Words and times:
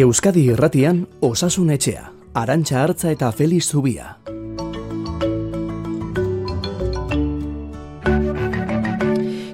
Euskadi 0.00 0.46
Irratian 0.48 1.02
Osasun 1.20 1.68
Etxea, 1.74 2.06
Arantxa 2.32 2.78
Hartza 2.80 3.10
eta 3.12 3.28
Feliz 3.36 3.66
Zubia. 3.68 4.14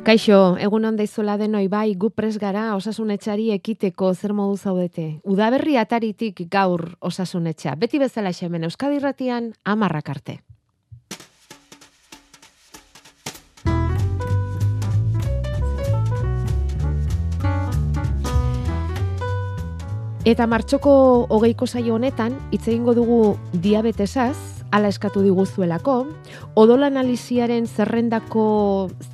Kaixo, 0.07 0.55
egun 0.63 0.87
onda 0.87 1.03
izola 1.03 1.35
denoi 1.41 1.67
bai, 1.67 1.97
gu 1.99 2.13
pres 2.15 2.37
gara 2.39 2.69
osasunetxari 2.77 3.51
ekiteko 3.57 4.13
zer 4.15 4.37
modu 4.39 4.55
zaudete. 4.55 5.09
Udaberri 5.27 5.81
ataritik 5.83 6.45
gaur 6.47 6.93
osasunetxa. 7.01 7.75
Beti 7.75 7.99
bezala 7.99 8.31
xemen 8.31 8.71
Euskadi 8.71 9.03
Irratian 9.03 9.51
amarrak 9.65 10.15
arte. 10.15 10.46
Eta 20.27 20.49
martxoko 20.51 20.93
hogeiko 21.31 21.69
saio 21.71 21.95
honetan, 21.95 22.33
hitz 22.51 22.65
egingo 22.67 22.97
dugu 22.99 23.37
diabetesaz, 23.63 24.35
ala 24.75 24.89
eskatu 24.91 25.21
diguzuelako, 25.23 25.95
odol 26.59 26.83
analiziaren 26.83 27.69
zerrendako 27.71 28.47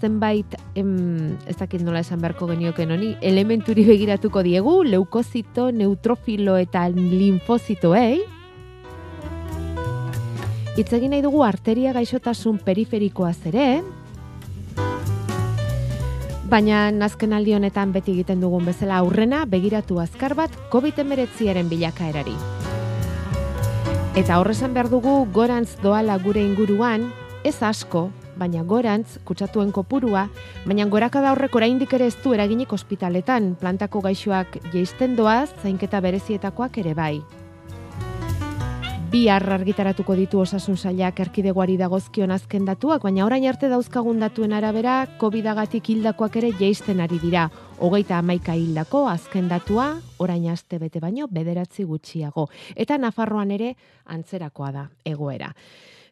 zenbait, 0.01 0.57
em, 0.75 1.37
ez 1.45 1.59
dakit 1.59 1.85
nola 1.85 2.01
esan 2.01 2.23
beharko 2.25 2.49
genioken 2.49 2.97
honi, 2.97 3.11
elementuri 3.21 3.85
begiratuko 3.85 4.41
diegu, 4.43 4.79
leukozito, 4.89 5.69
neutrofilo 5.71 6.57
eta 6.57 6.89
linfozitoei, 6.89 8.23
Itzegin 10.73 11.11
nahi 11.13 11.21
dugu 11.21 11.43
arteria 11.45 11.91
gaixotasun 11.93 12.57
periferikoa 12.65 13.35
zere, 13.35 13.83
baina 16.53 16.91
nazken 16.93 17.33
aldi 17.33 17.55
honetan 17.57 17.95
beti 17.95 18.13
egiten 18.13 18.43
dugun 18.45 18.67
bezala 18.69 18.99
aurrena 19.01 19.47
begiratu 19.49 19.97
azkar 20.03 20.35
bat 20.37 20.53
COVID-19 20.75 21.65
bilakaerari. 21.71 22.35
Eta 24.21 24.37
horrezan 24.37 24.77
behar 24.77 24.91
dugu 24.93 25.15
gorantz 25.33 25.79
doala 25.81 26.19
gure 26.21 26.45
inguruan, 26.45 27.09
ez 27.43 27.57
asko, 27.65 28.11
baina 28.37 28.67
gorantz 28.69 29.17
kutsatuen 29.25 29.73
kopurua, 29.73 30.27
baina 30.67 30.85
gorakada 30.93 31.33
horrek 31.33 31.57
oraindik 31.57 31.97
ere 31.97 32.13
ez 32.13 32.19
du 32.21 32.37
eraginik 32.37 32.73
ospitaletan, 32.77 33.55
plantako 33.57 34.05
gaixoak 34.05 34.61
jeisten 34.75 35.17
doaz, 35.17 35.49
zainketa 35.63 36.05
berezietakoak 36.05 36.85
ere 36.85 36.93
bai 36.93 37.23
bi 39.13 39.27
argitaratuko 39.29 40.15
ditu 40.17 40.39
osasun 40.41 40.79
sailak 40.81 41.19
erkidegoari 41.21 41.75
dagozkion 41.77 42.31
azken 42.33 42.65
datuak, 42.65 43.03
baina 43.05 43.27
orain 43.27 43.45
arte 43.45 43.69
dauzkagun 43.69 44.23
datuen 44.25 44.55
arabera, 44.57 44.95
COVID-agatik 45.21 45.91
hildakoak 45.93 46.39
ere 46.41 46.53
jeisten 46.57 47.03
ari 47.05 47.19
dira. 47.21 47.43
Hogeita 47.77 48.17
amaika 48.23 48.55
hildako 48.57 49.05
azken 49.11 49.51
datua, 49.53 49.91
orain 50.17 50.47
aste 50.49 50.79
bete 50.81 51.03
baino, 51.05 51.29
bederatzi 51.29 51.85
gutxiago. 51.85 52.47
Eta 52.75 52.97
Nafarroan 52.97 53.53
ere 53.53 53.75
antzerakoa 54.17 54.71
da, 54.73 54.87
egoera. 55.05 55.53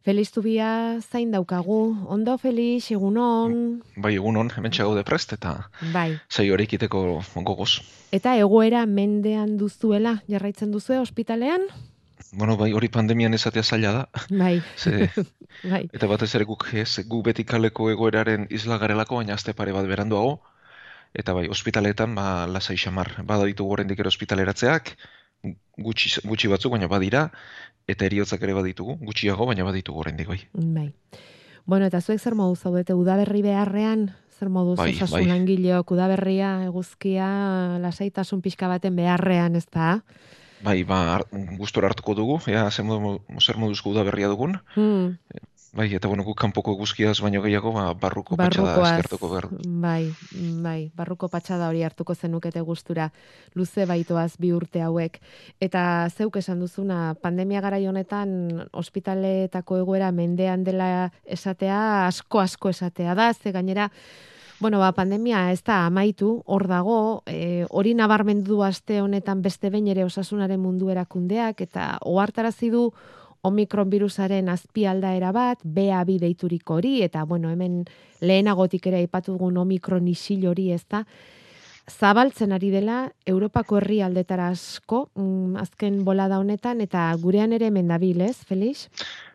Feliz 0.05 0.29
Tubia 0.33 1.01
zain 1.01 1.33
daukagu. 1.33 1.81
Ondo, 2.09 2.37
Feliz, 2.39 2.91
egunon? 2.93 3.81
Bai, 3.97 4.15
egunon, 4.19 4.53
hemen 4.57 4.73
txago 4.77 4.93
de 4.97 5.05
prest, 5.09 5.33
eta 5.37 5.71
bai. 5.95 6.19
zai 6.29 6.51
hori 6.51 6.69
ikiteko 6.69 7.23
gogoz. 7.49 7.81
Eta 8.13 8.37
egoera 8.37 8.85
mendean 8.85 9.57
duzuela, 9.57 10.19
jarraitzen 10.29 10.73
duzue 10.73 11.01
ospitalean? 11.01 11.65
Bueno, 12.33 12.57
bai, 12.57 12.73
hori 12.73 12.89
pandemian 12.89 13.35
ezatea 13.35 13.63
zaila 13.63 13.93
da. 13.93 14.03
Bai. 14.31 14.63
Ze, 14.83 15.11
bai. 15.65 15.85
Eta 15.93 16.09
batez 16.11 16.33
ere 16.39 16.47
guk 16.49 16.69
ez, 16.73 17.01
gu 17.07 17.23
beti 17.27 17.45
kaleko 17.45 17.91
egoeraren 17.91 18.47
isla 18.51 18.79
garelako, 18.79 19.21
baina 19.23 19.35
azte 19.35 19.55
pare 19.55 19.73
bat 19.77 19.89
beranduago. 19.91 20.41
Eta 21.15 21.35
bai, 21.35 21.49
ospitaletan, 21.51 22.15
ba, 22.15 22.47
lasai 22.47 22.77
xamar. 22.79 23.17
Bada 23.27 23.49
ditu 23.49 23.67
gorendik 23.67 23.99
ere 23.99 24.13
ospitaleratzeak, 24.13 24.95
gutxi, 25.81 26.21
gutxi 26.23 26.51
batzuk, 26.53 26.77
baina 26.77 26.89
badira, 26.91 27.27
eta 27.91 28.07
eriotzak 28.07 28.43
ere 28.47 28.55
baditugu, 28.55 28.97
gutxiago, 29.03 29.49
baina 29.51 29.67
baditu 29.67 29.97
gorendik, 29.97 30.31
bai. 30.31 30.41
Bai. 30.55 30.89
Bueno, 31.67 31.87
eta 31.87 32.01
zuek 32.01 32.21
zer 32.21 32.35
modu 32.39 32.57
zaudete, 32.57 32.95
udaberri 32.95 33.43
beharrean, 33.43 34.09
zer 34.39 34.49
modu 34.49 34.77
bai, 34.79 34.91
osasun 34.95 35.27
bai. 35.29 35.81
udaberria, 35.95 36.65
eguzkia, 36.65 37.29
lasaitasun 37.83 38.41
pixka 38.41 38.69
baten 38.69 38.97
beharrean, 38.97 39.57
ez 39.57 39.67
da? 39.71 40.01
Bai, 40.65 40.83
ba, 40.85 41.21
gustora 41.59 41.89
hartuko 41.89 42.15
dugu, 42.15 42.41
ea, 42.53 42.67
zer, 42.71 42.85
modu, 42.85 43.21
zer 43.41 43.57
moduzko 43.61 43.95
da 43.97 44.05
berria 44.05 44.29
dugun. 44.29 44.59
Hmm. 44.75 45.17
Bai, 45.71 45.87
eta 45.95 46.09
bueno, 46.11 46.25
guk 46.27 46.35
kanpoko 46.35 46.73
guzkiaz 46.75 47.21
baino 47.23 47.39
gehiago, 47.45 47.71
ba, 47.71 47.93
barruko 47.95 48.35
patxada 48.37 48.73
eskertuko 48.83 49.29
behar. 49.31 49.47
Bai, 49.63 50.11
bai, 50.65 50.91
barruko 50.99 51.29
patxada 51.31 51.69
hori 51.71 51.85
hartuko 51.87 52.17
zenukete 52.17 52.61
gustura 52.67 53.07
luze 53.55 53.87
baitoaz 53.87 54.33
bi 54.43 54.51
urte 54.53 54.83
hauek. 54.83 55.21
Eta 55.63 55.83
zeuk 56.11 56.41
esan 56.43 56.59
duzuna, 56.65 57.15
pandemia 57.23 57.63
gara 57.63 57.79
honetan 57.79 58.67
ospitaletako 58.73 59.79
egoera 59.85 60.11
mendean 60.11 60.67
dela 60.67 61.13
esatea, 61.25 62.09
asko-asko 62.09 62.75
esatea 62.75 63.15
da, 63.15 63.31
ze 63.33 63.55
gainera, 63.55 63.87
Bueno, 64.61 64.79
ba, 64.79 64.93
pandemia 64.93 65.51
ez 65.53 65.63
da 65.65 65.87
amaitu, 65.87 66.43
hor 66.45 66.67
dago, 66.69 67.23
e, 67.25 67.65
hori 67.71 67.95
nabarmendu 67.97 68.61
aste 68.61 68.99
honetan 69.01 69.41
beste 69.41 69.71
behin 69.73 69.87
ere 69.89 70.05
osasunaren 70.05 70.61
mundu 70.61 70.91
erakundeak, 70.93 71.63
eta 71.65 71.95
ohartarazi 72.05 72.69
du 72.69 72.91
omikron 73.41 73.89
virusaren 73.89 74.51
azpi 74.53 74.85
aldaera 74.85 75.33
bat, 75.33 75.65
BA2 75.65 76.19
deiturik 76.21 76.69
hori, 76.71 76.99
eta 77.01 77.25
bueno, 77.25 77.49
hemen 77.49 77.87
lehenagotik 78.21 78.91
ere 78.93 79.01
aipatu 79.01 79.33
dugun 79.33 79.57
omikron 79.57 80.09
isil 80.13 80.45
hori 80.51 80.71
ez 80.77 80.85
da, 80.85 81.07
zabaltzen 81.89 82.53
ari 82.53 82.69
dela 82.71 82.99
Europako 83.25 83.79
herri 83.81 84.03
aldetara 84.05 84.51
asko, 84.53 85.07
mm, 85.15 85.57
azken 85.57 86.03
bolada 86.05 86.39
honetan, 86.39 86.83
eta 86.85 87.09
gurean 87.23 87.57
ere 87.57 87.71
mendabil, 87.71 88.21
ez, 88.21 88.37
Felix? 88.45 88.91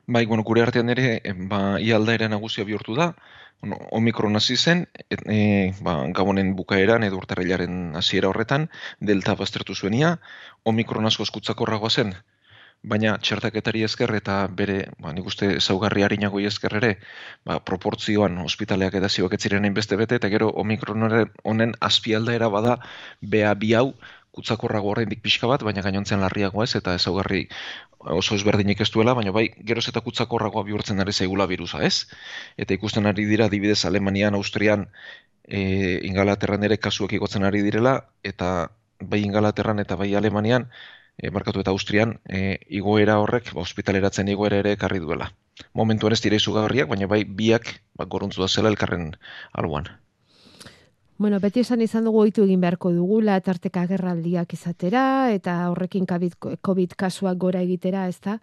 Bai, 0.06 0.28
bueno, 0.30 0.44
gure 0.44 0.62
artean 0.62 0.94
ere, 0.94 1.18
ba, 1.50 1.80
ialdaera 1.81 2.30
nagusia 2.30 2.64
bihurtu 2.64 2.94
da, 2.94 3.16
bueno, 3.62 3.78
omikron 3.92 4.36
hasi 4.36 4.58
zen, 4.58 4.88
et, 5.10 5.22
e, 5.26 5.74
ba, 5.82 5.98
gabonen 6.14 6.56
bukaeran 6.56 7.04
edo 7.04 7.18
urtarrilaren 7.18 7.96
hasiera 7.96 8.30
horretan, 8.30 8.70
delta 9.00 9.36
baztertu 9.36 9.76
zuenia, 9.76 10.18
omikron 10.64 11.06
asko 11.06 11.24
eskutzakorragoa 11.28 11.90
zen, 11.90 12.16
baina 12.86 13.16
txertaketari 13.18 13.82
esker 13.88 14.14
eta 14.18 14.36
bere, 14.62 14.78
ba, 15.02 15.14
nik 15.16 15.26
uste 15.32 15.56
zaugarri 15.60 16.06
harinago 16.06 16.40
esker 16.40 16.78
ere, 16.82 16.92
ba, 17.46 17.60
proportzioan 17.70 18.38
ospitaleak 18.46 19.00
edazioak 19.02 19.34
etziren 19.38 19.74
beste 19.74 19.98
bete, 19.98 20.20
eta 20.22 20.30
gero 20.30 20.52
omikron 20.64 21.10
honen 21.44 21.74
azpialdaera 21.90 22.52
bada, 22.54 22.78
bea 23.22 23.54
bi 23.56 23.74
hau, 23.74 23.88
kutzakorrago 24.35 24.91
horrein 24.91 25.12
pixka 25.23 25.47
bat, 25.47 25.63
baina 25.63 25.84
gainontzen 25.85 26.22
larriagoa 26.23 26.66
ez, 26.68 26.75
eta 26.79 26.96
ezaugarri 27.00 27.46
oso 28.13 28.35
ezberdinik 28.35 28.81
ez 28.84 28.90
duela, 28.94 29.16
baina 29.18 29.34
bai, 29.35 29.47
geroz 29.69 29.88
eta 29.90 30.01
kutzakorragoa 30.06 30.66
bihurtzen 30.68 31.00
ari 31.01 31.13
zaigula 31.13 31.47
virusa, 31.50 31.81
ez? 31.85 32.07
Eta 32.57 32.75
ikusten 32.78 33.07
ari 33.09 33.25
dira, 33.29 33.50
dibidez 33.50 33.84
Alemanian, 33.90 34.35
Austrian, 34.35 34.88
e, 35.47 35.62
Ingalaterran 36.09 36.63
ere 36.68 36.78
kasuak 36.78 37.16
ikotzen 37.18 37.47
ari 37.47 37.63
direla, 37.66 37.96
eta 38.23 38.51
bai 39.00 39.23
Ingalaterran 39.23 39.81
eta 39.84 39.97
bai 40.00 40.13
Alemanian, 40.16 40.69
e, 41.17 41.31
markatu 41.31 41.63
eta 41.63 41.72
Austrian, 41.72 42.19
e, 42.29 42.59
igoera 42.69 43.19
horrek, 43.23 43.53
ba, 43.53 43.63
hospitaleratzen 43.66 44.29
igoera 44.35 44.62
ere 44.63 44.75
ekarri 44.78 45.02
duela. 45.03 45.31
Momentuan 45.73 46.13
ez 46.13 46.22
dira 46.23 46.40
izugarriak, 46.41 46.90
baina 46.91 47.07
bai 47.07 47.23
biak 47.23 47.78
ba, 47.96 48.06
goruntzu 48.06 48.44
da 48.44 48.52
zela 48.52 48.73
elkarren 48.73 49.13
albuan. 49.53 49.90
Bueno, 51.18 51.40
beti 51.40 51.62
esan 51.64 51.80
izan 51.80 52.03
dugu 52.03 52.20
oitu 52.26 52.44
egin 52.44 52.59
beharko 52.59 52.90
dugula, 52.92 53.38
tarteka 53.40 53.86
gerraldiak 53.88 54.52
izatera, 54.58 55.31
eta 55.31 55.53
horrekin 55.72 56.03
COVID 56.06 56.96
kasuak 57.00 57.38
gora 57.40 57.62
egitera, 57.64 58.02
ez 58.12 58.20
da. 58.20 58.34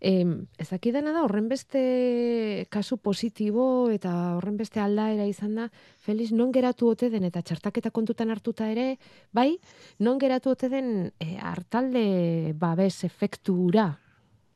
E, 0.00 0.24
ez 0.56 0.68
da, 0.70 0.78
horren 1.20 1.50
beste 1.50 2.66
kasu 2.70 2.96
positibo 2.96 3.90
eta 3.92 4.38
horren 4.38 4.56
beste 4.56 4.80
aldaera 4.80 5.26
izan 5.28 5.54
da, 5.56 5.68
Feliz, 6.00 6.32
non 6.32 6.52
geratu 6.52 6.88
ote 6.88 7.10
den, 7.10 7.24
eta 7.24 7.42
txartaketa 7.42 7.90
kontutan 7.90 8.30
hartuta 8.30 8.70
ere, 8.70 8.96
bai, 9.30 9.58
non 9.98 10.18
geratu 10.18 10.56
ote 10.56 10.70
den 10.72 11.12
e, 11.20 11.36
hartalde 11.36 12.54
babes 12.56 13.04
efektura? 13.04 13.98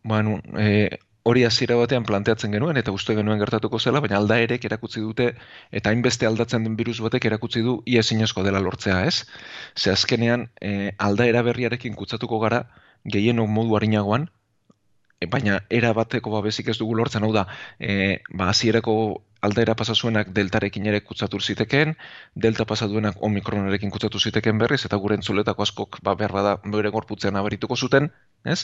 Bueno, 0.02 0.40
e, 0.56 0.96
hori 1.26 1.42
hasiera 1.44 1.74
batean 1.80 2.04
planteatzen 2.06 2.52
genuen 2.54 2.78
eta 2.78 2.92
uste 2.94 3.16
genuen 3.18 3.40
gertatuko 3.42 3.80
zela, 3.82 4.00
baina 4.04 4.18
aldaerek 4.20 4.64
erakutsi 4.68 5.02
dute 5.02 5.32
eta 5.74 5.90
hainbeste 5.90 6.28
aldatzen 6.28 6.66
den 6.66 6.76
virus 6.78 7.00
batek 7.02 7.26
erakutsi 7.30 7.64
du 7.66 7.80
ia 7.84 8.04
ezinezko 8.04 8.44
dela 8.46 8.62
lortzea, 8.62 9.00
ez? 9.10 9.26
Ze 9.74 9.90
azkenean 9.90 10.46
e, 10.60 10.92
aldaera 11.08 11.42
berriarekin 11.48 11.98
kutsatuko 11.98 12.38
gara 12.44 12.62
gehienok 13.16 13.50
modu 13.58 13.74
harinagoan, 13.78 14.28
e, 15.18 15.26
baina 15.32 15.58
era 15.80 15.92
bateko 15.98 16.30
babesik 16.36 16.70
ez 16.70 16.78
dugu 16.78 16.94
lortzen 17.00 17.26
hau 17.26 17.32
da, 17.34 17.48
e, 17.80 18.20
ba 18.30 18.52
hasierako 18.52 18.96
aldaera 19.46 19.74
pasasuenak 19.78 20.32
deltarekin 20.36 20.86
ere 20.90 21.00
kutsatu 21.06 21.40
zitekeen, 21.40 21.94
delta 22.46 22.66
pasaduenak 22.68 23.22
omikronarekin 23.28 23.90
kutsatu 23.94 24.20
zitekeen 24.20 24.58
berriz, 24.58 24.84
eta 24.88 24.98
gure 25.02 25.16
entzuletako 25.18 25.66
askok 25.66 26.00
ba, 26.02 26.14
behar 26.14 26.34
bada 26.36 26.54
bere 26.76 26.92
gorputzean 26.94 27.38
abarituko 27.40 27.76
zuten, 27.76 28.10
ez? 28.44 28.58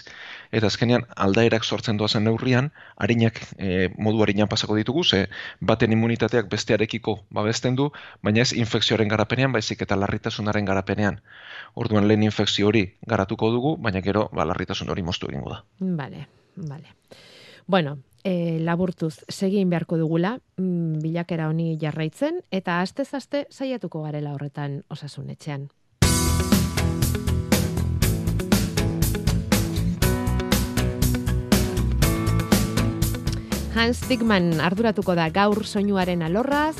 Eta 0.52 0.68
azkenean 0.70 1.06
aldaerak 1.26 1.64
sortzen 1.64 1.98
doazen 2.00 2.24
neurrian, 2.28 2.70
harinak 2.96 3.40
e, 3.58 3.88
modu 3.98 4.22
harinan 4.22 4.50
pasako 4.52 4.76
ditugu, 4.78 5.04
ze 5.04 5.26
baten 5.60 5.92
immunitateak 5.96 6.50
bestearekiko 6.52 7.18
babesten 7.30 7.76
du, 7.78 7.90
baina 8.22 8.42
ez 8.46 8.52
infekzioaren 8.52 9.10
garapenean, 9.10 9.52
baizik 9.52 9.82
eta 9.86 9.98
larritasunaren 9.98 10.68
garapenean. 10.68 11.20
Orduan 11.74 12.08
lehen 12.08 12.22
infekzio 12.28 12.68
hori 12.70 12.86
garatuko 13.08 13.50
dugu, 13.50 13.76
baina 13.76 14.00
gero 14.00 14.28
ba, 14.32 14.46
larritasun 14.48 14.90
hori 14.94 15.02
moztu 15.02 15.30
egingo 15.32 15.54
da. 15.56 15.62
Vale, 16.02 16.26
vale. 16.56 16.96
Bueno, 17.66 17.98
e, 18.24 18.58
laburtuz, 18.60 19.24
segin 19.28 19.70
beharko 19.70 19.96
dugula, 19.98 20.40
mm, 20.56 21.00
bilakera 21.02 21.48
honi 21.48 21.76
jarraitzen, 21.80 22.42
eta 22.50 22.80
aste-aste 22.80 23.46
saiatuko 23.50 24.02
garela 24.02 24.34
horretan 24.34 24.82
osasunetxean. 24.88 25.68
Hans 33.72 34.02
Dickman 34.06 34.60
arduratuko 34.60 35.14
da 35.16 35.30
gaur 35.32 35.64
soinuaren 35.64 36.22
alorraz, 36.22 36.76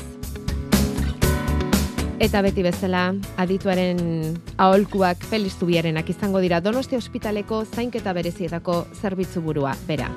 eta 2.23 2.43
beti 2.45 2.63
bezala 2.63 3.15
adituaren 3.41 4.37
aholkuak 4.61 5.25
Felix 5.27 5.57
Zubiarenak 5.59 6.13
izango 6.13 6.39
dira 6.39 6.61
Donostia 6.61 7.01
Ospitaleko 7.01 7.65
zainketa 7.65 8.13
berezietako 8.13 8.85
zerbitzu 9.01 9.41
burua, 9.41 9.75
bera. 9.89 10.11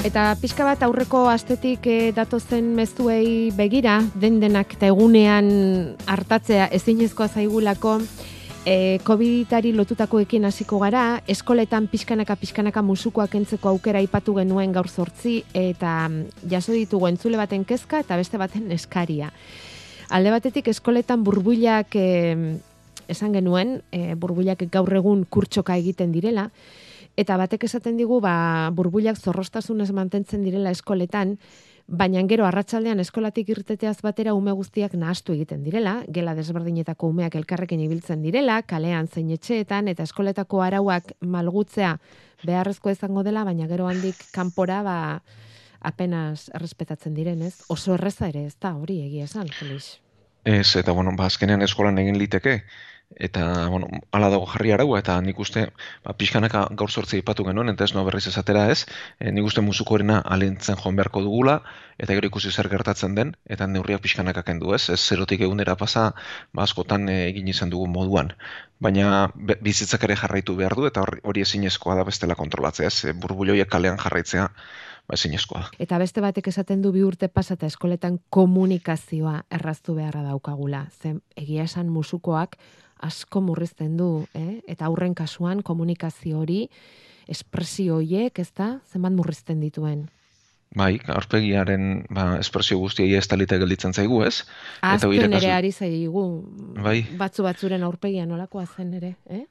Eta 0.00 0.30
pixka 0.40 0.64
bat 0.64 0.80
aurreko 0.80 1.26
astetik 1.28 1.84
e, 1.84 1.96
datozen 2.16 2.70
mezuei 2.72 3.50
begira, 3.52 3.98
den 4.16 4.38
denak 4.40 4.72
eta 4.78 4.88
egunean 4.88 5.50
hartatzea 6.08 6.70
ezinezkoa 6.72 7.28
zaigulako, 7.28 7.98
e, 8.64 8.96
COVID-ari 9.04 9.74
lotutakoekin 9.76 10.48
hasiko 10.48 10.80
gara, 10.80 11.20
eskoletan 11.28 11.90
pixkanaka 11.92 12.38
pixkanaka 12.40 12.80
musukoak 12.80 13.36
entzeko 13.42 13.74
aukera 13.74 14.00
aipatu 14.00 14.38
genuen 14.40 14.72
gaur 14.72 14.88
zortzi, 14.88 15.42
eta 15.52 16.08
mm, 16.08 16.48
jaso 16.48 16.72
ditugu 16.72 17.12
entzule 17.12 17.36
baten 17.36 17.68
kezka 17.68 18.00
eta 18.00 18.16
beste 18.16 18.40
baten 18.40 18.72
eskaria. 18.72 19.28
Alde 20.08 20.32
batetik 20.32 20.72
eskoletan 20.72 21.28
burbuilak 21.28 21.92
e, 22.00 22.08
esan 23.12 23.36
genuen, 23.36 23.82
e, 23.92 24.14
burbuilak 24.14 24.64
gaur 24.72 24.96
egun 24.96 25.26
kurtsoka 25.28 25.76
egiten 25.76 26.16
direla, 26.16 26.48
eta 27.20 27.36
batek 27.36 27.66
esaten 27.68 27.98
digu 28.00 28.20
ba, 28.24 28.70
burbuilak 28.72 29.18
zorrostasunez 29.20 29.90
mantentzen 29.96 30.46
direla 30.46 30.72
eskoletan, 30.72 31.36
Baina 31.90 32.20
gero 32.30 32.44
arratsaldean 32.46 33.02
eskolatik 33.02 33.48
irteteaz 33.50 33.96
batera 34.06 34.30
ume 34.38 34.52
guztiak 34.54 34.92
nahastu 34.94 35.34
egiten 35.34 35.64
direla, 35.66 35.96
gela 36.06 36.36
desberdinetako 36.38 37.08
umeak 37.10 37.34
elkarrekin 37.40 37.80
ibiltzen 37.82 38.22
direla, 38.22 38.60
kalean 38.62 39.08
zein 39.10 39.32
etxeetan 39.34 39.90
eta 39.90 40.06
eskoletako 40.06 40.60
arauak 40.62 41.10
malgutzea 41.18 41.96
beharrezko 42.46 42.94
izango 42.94 43.24
dela, 43.26 43.42
baina 43.48 43.66
gero 43.66 43.88
handik 43.90 44.22
kanpora 44.30 44.84
ba 44.86 44.96
apenas 45.80 46.46
errespetatzen 46.54 47.16
direnez, 47.16 47.56
oso 47.66 47.96
erreza 47.98 48.28
ere 48.30 48.44
ez 48.46 48.54
da 48.60 48.76
hori 48.76 49.00
egia 49.08 49.26
esan, 49.26 49.50
Felix. 49.50 49.96
Ez, 50.44 50.76
eta 50.76 50.92
bueno, 50.92 51.16
ba, 51.18 51.26
azkenean 51.26 51.66
eskolan 51.66 51.98
egin 51.98 52.22
liteke, 52.22 52.60
eta 53.16 53.68
bueno, 53.68 53.88
ala 54.12 54.30
dago 54.30 54.46
jarri 54.46 54.70
araua 54.72 55.00
eta 55.00 55.16
nik 55.20 55.38
uste 55.42 55.66
ba, 56.04 56.14
pixkanaka 56.14 56.68
gaur 56.78 56.90
sortzi 56.90 57.18
ipatu 57.18 57.44
genuen 57.44 57.68
eta 57.72 57.84
ez 57.84 57.94
no 57.94 58.04
berriz 58.06 58.26
esatera 58.30 58.68
ez 58.70 58.86
e, 59.18 59.32
nik 59.32 59.44
uste 59.44 59.60
musukorena 59.60 60.20
alintzen 60.20 60.78
joan 60.78 60.96
beharko 60.96 61.22
dugula 61.26 61.60
eta 61.98 62.14
gero 62.14 62.30
ikusi 62.30 62.52
zer 62.52 62.68
gertatzen 62.70 63.14
den 63.14 63.34
eta 63.46 63.66
neurriak 63.66 64.00
pixkanaka 64.00 64.44
kendu 64.46 64.74
ez? 64.74 64.88
Ez 64.90 65.00
zerotik 65.00 65.40
egunera 65.40 65.74
pasa 65.76 66.12
ba, 66.52 66.62
askotan 66.62 67.08
e, 67.08 67.26
egin 67.28 67.48
izan 67.48 67.70
dugu 67.70 67.88
moduan. 67.90 68.32
Baina 68.80 69.28
bizitzak 69.34 70.04
ere 70.06 70.16
jarraitu 70.16 70.54
behar 70.56 70.76
du 70.78 70.86
eta 70.86 71.02
hori 71.22 71.42
ezinezkoa 71.42 71.98
da 71.98 72.04
bestela 72.06 72.38
kontrolatzea 72.38 72.86
ez? 72.86 73.04
E, 73.04 73.12
burbulioiak 73.12 73.68
kalean 73.68 73.98
jarraitzea 73.98 74.46
ba, 74.46 75.18
ezinezkoa. 75.18 75.64
Eta 75.82 75.98
beste 75.98 76.22
batek 76.22 76.46
esaten 76.54 76.80
du 76.80 76.92
bi 76.94 77.02
urte 77.02 77.28
pasata 77.28 77.66
eskoletan 77.66 78.20
komunikazioa 78.30 79.42
erraztu 79.50 79.98
beharra 79.98 80.22
daukagula. 80.22 80.86
Zen 81.02 81.20
egia 81.34 81.66
esan 81.66 81.90
musukoak 81.90 82.56
asko 83.02 83.40
murrizten 83.44 83.96
du, 83.96 84.26
eh? 84.34 84.60
eta 84.68 84.86
aurren 84.86 85.14
kasuan 85.14 85.62
komunikazio 85.62 86.40
hori, 86.40 86.64
espresio 87.30 88.00
horiek, 88.00 88.38
ez 88.38 88.50
da, 88.56 88.78
zenbat 88.92 89.14
murrizten 89.16 89.60
dituen. 89.60 90.08
Bai, 90.76 91.00
aurpegiaren 91.10 92.04
ba, 92.14 92.36
espresio 92.38 92.78
guztia 92.78 93.18
ez 93.18 93.26
talita 93.26 93.58
gelditzen 93.58 93.94
zaigu, 93.96 94.20
ez? 94.22 94.44
Aztu 94.86 95.10
nere 95.10 95.50
ari 95.50 95.72
zaigu, 95.72 96.26
bai. 96.78 97.00
batzu 97.18 97.42
batzuren 97.42 97.82
aurpegia 97.82 98.26
nolakoa 98.26 98.68
zen 98.70 98.94
ere, 99.00 99.16
eh? 99.26 99.46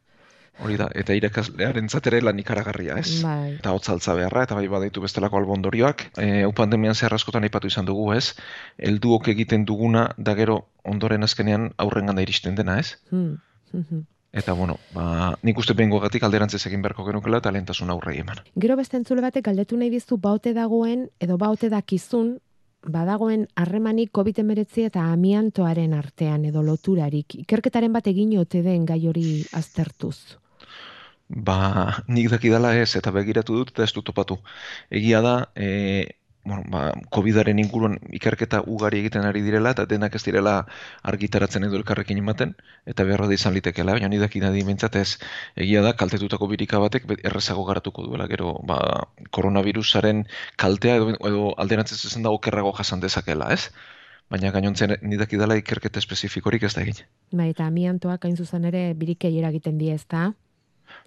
Hori 0.60 0.76
da, 0.80 0.90
eta 1.02 1.16
irakaslearen 1.16 1.90
zatere 1.90 2.20
lan 2.22 2.40
ikaragarria, 2.42 2.98
ez? 3.00 3.22
Bai. 3.24 3.56
Eta 3.60 3.74
hotzaltza 3.76 4.16
beharra, 4.18 4.44
eta 4.48 4.58
bai 4.58 4.68
badaitu 4.72 5.04
bestelako 5.04 5.40
albondorioak. 5.40 6.06
E, 6.20 6.44
hau 6.44 6.52
pandemian 6.56 6.98
zehar 6.98 7.16
askotan 7.16 7.48
aipatu 7.48 7.72
izan 7.72 7.88
dugu, 7.88 8.12
ez? 8.16 8.36
Elduok 8.92 9.32
egiten 9.36 9.66
duguna, 9.70 10.10
da 10.18 10.36
gero 10.40 10.62
ondoren 10.84 11.24
azkenean 11.24 11.72
aurren 11.78 12.12
ganda 12.12 12.26
iristen 12.26 12.60
dena, 12.60 12.80
ez? 12.80 12.98
Hmm. 13.12 13.38
hmm. 13.72 14.08
Eta, 14.30 14.54
bueno, 14.54 14.76
ba, 14.94 15.34
nik 15.42 15.58
uste 15.58 15.74
bengo 15.74 15.98
gatik 16.04 16.24
alderantzez 16.28 16.62
egin 16.70 16.84
berko 16.86 17.06
genukela 17.08 17.40
eta 17.42 17.50
lehentasun 17.54 17.90
aurre 17.90 18.14
eman. 18.20 18.44
Gero 18.62 18.76
beste 18.78 19.00
entzule 19.00 19.24
batek 19.26 19.48
galdetu 19.48 19.78
nahi 19.80 19.90
biztu 19.90 20.20
baute 20.22 20.54
dagoen, 20.54 21.08
edo 21.20 21.38
baute 21.42 21.70
dakizun, 21.74 22.36
badagoen 22.88 23.48
harremanik 23.56 24.12
COVID-19 24.16 24.86
eta 24.88 25.06
amiantoaren 25.14 25.94
artean 25.94 26.46
edo 26.46 26.64
loturarik. 26.64 27.36
Ikerketaren 27.44 27.94
bat 27.94 28.08
egin 28.08 28.38
ote 28.40 28.62
den 28.64 28.86
gai 28.86 29.02
hori 29.08 29.44
aztertuz. 29.54 30.38
Ba, 31.30 32.04
nik 32.08 32.30
daki 32.32 32.50
dela 32.50 32.72
ez, 32.74 32.96
eta 32.98 33.12
begiratu 33.14 33.60
dut, 33.60 33.70
eta 33.76 33.84
ez 33.86 33.92
dut 33.94 34.08
topatu. 34.08 34.40
Egia 34.90 35.22
da, 35.22 35.34
e, 35.54 35.68
bueno, 36.50 36.64
ba, 36.74 36.82
COVID-aren 37.16 37.60
inguruan 37.62 37.98
ikerketa 38.20 38.62
ugari 38.68 39.00
egiten 39.04 39.28
ari 39.30 39.44
direla, 39.46 39.74
eta 39.76 39.86
denak 39.90 40.16
ez 40.20 40.24
direla 40.26 40.56
argitaratzen 41.12 41.68
edo 41.68 41.78
elkarrekin 41.80 42.20
ematen, 42.24 42.56
eta 42.90 43.06
beharra 43.08 43.30
da 43.30 43.38
izan 43.38 43.56
litekela, 43.58 43.96
baina 43.98 44.10
nik 44.12 44.24
daki 44.26 44.42
nadi 44.44 44.64
ez, 45.02 45.20
egia 45.56 45.82
da, 45.82 45.94
kaltetutako 45.94 46.48
birika 46.48 46.80
batek 46.80 47.06
errezago 47.24 47.64
garatuko 47.66 48.04
duela, 48.08 48.28
gero, 48.28 48.58
ba, 48.64 49.08
koronavirusaren 49.32 50.26
kaltea 50.58 50.96
edo, 50.98 51.16
edo 51.32 51.54
alderantzez 51.58 52.04
ezen 52.06 52.24
da 52.24 52.32
okerrago 52.32 52.74
jasan 52.74 53.00
dezakela, 53.00 53.54
ez? 53.54 53.72
baina 54.30 54.52
gainontzen 54.54 54.94
nidak 55.02 55.34
idala 55.34 55.58
ikerketa 55.58 56.00
espezifikorik 56.00 56.64
ez 56.64 56.74
da 56.76 56.84
egin. 56.86 57.00
Ba, 57.34 57.48
eta 57.50 57.66
amiantoak 57.66 58.28
hain 58.28 58.38
zuzen 58.38 58.68
ere 58.70 58.94
birikei 58.94 59.32
eragiten 59.40 59.80
die 59.82 59.96
ez 59.96 60.06
da? 60.06 60.30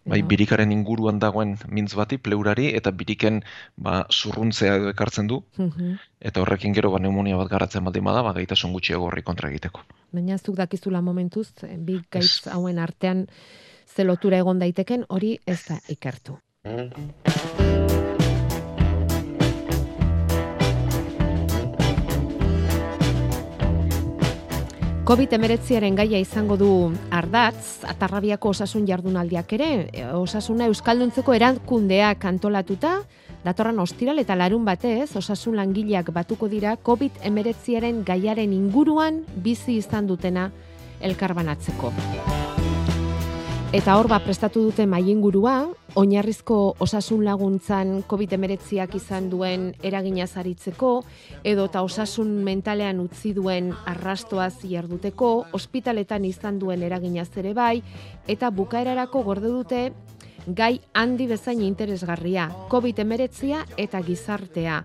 Bai, 0.05 0.19
birikaren 0.27 0.73
inguruan 0.75 1.21
dagoen 1.23 1.55
mintz 1.71 1.93
bati, 1.95 2.19
pleurari, 2.19 2.69
eta 2.75 2.91
biriken 2.91 3.43
ba, 3.77 4.03
zurruntzea 4.11 4.77
edo 4.81 4.91
ekartzen 4.91 5.29
du, 5.31 5.43
mhm. 5.59 5.99
eta 6.21 6.43
horrekin 6.43 6.75
gero 6.75 6.91
ba, 6.91 6.99
pneumonia 6.99 7.39
bat 7.39 7.51
garatzen 7.53 7.85
baldin 7.87 8.05
bada, 8.09 8.25
ba, 8.27 8.35
gaitasun 8.39 8.75
gutxiago 8.75 9.07
horri 9.11 9.23
kontra 9.23 9.51
egiteko. 9.53 9.85
Baina 10.13 10.39
zuk 10.39 10.59
dakizula 10.59 11.01
momentuz, 11.01 11.53
eh, 11.63 11.77
bi 11.79 12.01
gaitz 12.11 12.49
hauen 12.51 12.83
artean 12.83 13.29
zelotura 13.87 14.43
egon 14.43 14.59
daiteken, 14.59 15.07
hori 15.09 15.37
ez 15.47 15.61
da 15.69 15.79
ikertu. 15.89 16.39
COVID-19aren 25.03 25.97
gaia 25.99 26.19
izango 26.23 26.55
du 26.55 26.69
ardatz, 27.11 27.83
atarrabiako 27.91 28.53
osasun 28.55 28.85
jardunaldiak 28.87 29.51
ere, 29.57 29.71
osasuna 30.15 30.69
euskalduntzeko 30.71 31.35
erankundeak 31.35 32.23
antolatuta, 32.31 33.01
datorran 33.43 33.83
ostiral 33.83 34.23
eta 34.23 34.39
larun 34.39 34.63
batez, 34.63 35.11
osasun 35.19 35.59
langileak 35.59 36.15
batuko 36.15 36.47
dira 36.47 36.77
COVID-19aren 36.87 38.05
gaiaren 38.07 38.55
inguruan 38.55 39.25
bizi 39.43 39.81
izan 39.83 40.07
dutena 40.07 40.53
elkarbanatzeko. 41.03 41.91
Eta 43.73 43.95
hor 43.97 44.05
ba 44.05 44.19
prestatu 44.21 44.61
dute 44.67 44.85
mailingurua, 44.85 45.63
oinarrizko 45.97 46.57
osasun 46.85 47.23
laguntzan 47.25 48.03
COVID-19ak 48.05 48.99
izan 48.99 49.31
duen 49.33 49.71
eragina 49.81 50.27
zaritzeko 50.27 50.91
edo 51.41 51.65
eta 51.71 51.81
osasun 51.81 52.35
mentalean 52.45 53.01
utzi 53.01 53.33
duen 53.33 53.71
arrastoa 53.89 54.51
ziarduteko, 54.53 55.31
ospitaletan 55.57 56.27
izan 56.29 56.59
duen 56.61 56.85
eragina 56.85 57.25
ere 57.25 57.55
bai 57.55 57.83
eta 58.29 58.51
bukaerarako 58.51 59.23
gorde 59.23 59.49
dute 59.49 59.81
gai 60.47 60.79
handi 60.93 61.27
bezain 61.27 61.63
interesgarria, 61.63 62.51
COVID-19 62.69 63.65
eta 63.79 64.03
gizartea. 64.03 64.85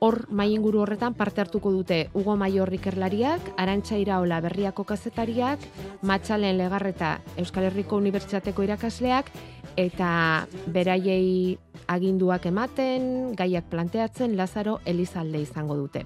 Hor 0.00 0.28
mai 0.30 0.52
inguru 0.54 0.84
horretan 0.84 1.14
parte 1.18 1.40
hartuko 1.42 1.72
dute 1.74 2.08
Hugo 2.14 2.36
Maior 2.38 2.70
Ikerlariak, 2.72 3.52
Arantxa 3.58 3.96
Iraola 3.98 4.38
Berriako 4.40 4.84
kazetariak, 4.86 5.58
Matxalen 6.02 6.58
Legarreta 6.58 7.18
Euskal 7.36 7.66
Herriko 7.66 7.98
Unibertsitateko 7.98 8.62
irakasleak 8.62 9.32
eta 9.76 10.46
beraiei 10.70 11.58
aginduak 11.88 12.46
ematen, 12.46 13.34
gaiak 13.34 13.66
planteatzen, 13.72 14.36
Lazaro 14.36 14.78
Elizalde 14.84 15.42
izango 15.42 15.74
dute. 15.74 16.04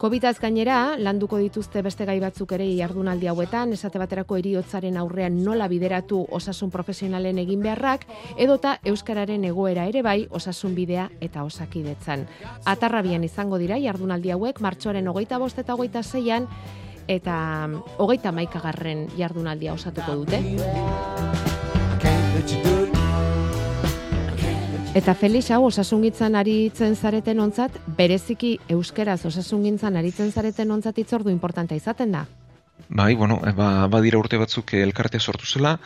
Covidaz 0.00 0.38
gainera, 0.40 0.96
landuko 0.96 1.36
dituzte 1.36 1.82
beste 1.84 2.06
gai 2.08 2.14
batzuk 2.22 2.54
ere 2.56 2.64
jardunaldi 2.72 3.28
hauetan, 3.28 3.74
esate 3.76 4.00
baterako 4.00 4.38
eriotzaren 4.40 4.96
aurrean 4.96 5.36
nola 5.44 5.66
bideratu 5.68 6.22
osasun 6.38 6.72
profesionalen 6.72 7.36
egin 7.42 7.60
beharrak, 7.60 8.06
edota 8.40 8.78
Euskararen 8.94 9.44
egoera 9.44 9.84
ere 9.92 10.00
bai 10.00 10.24
osasun 10.30 10.72
bidea 10.74 11.10
eta 11.20 11.44
osakidetzan. 11.44 12.24
Atarrabian 12.64 13.28
izango 13.28 13.60
dira 13.60 13.76
jardunaldi 13.76 14.32
hauek, 14.32 14.64
martxoaren 14.64 15.12
hogeita 15.12 15.36
bost 15.36 15.60
eta 15.60 15.76
hogeita 15.76 16.00
zeian, 16.02 16.48
eta 17.04 17.68
hogeita 17.98 18.32
maikagarren 18.32 19.10
jardunaldia 19.20 19.76
osatuko 19.76 20.22
dute. 20.24 21.59
Eta 24.90 25.12
Felix 25.14 25.52
hau 25.54 25.60
osasungintzan 25.68 26.34
aritzen 26.34 26.96
zareten 26.98 27.38
ontzat, 27.38 27.76
bereziki 27.94 28.56
euskeraz 28.74 29.20
osasungintzan 29.28 29.94
aritzen 30.00 30.32
zareten 30.34 30.72
ontzat 30.74 30.98
itzordu 30.98 31.30
importantea 31.30 31.78
izaten 31.78 32.10
da. 32.16 32.24
Bai, 32.88 33.14
bueno, 33.14 33.36
e, 33.46 33.52
ba, 33.54 33.86
badira 33.86 34.18
urte 34.18 34.40
batzuk 34.40 34.74
elkarte 34.74 35.20
sortu 35.20 35.46
zela, 35.46 35.76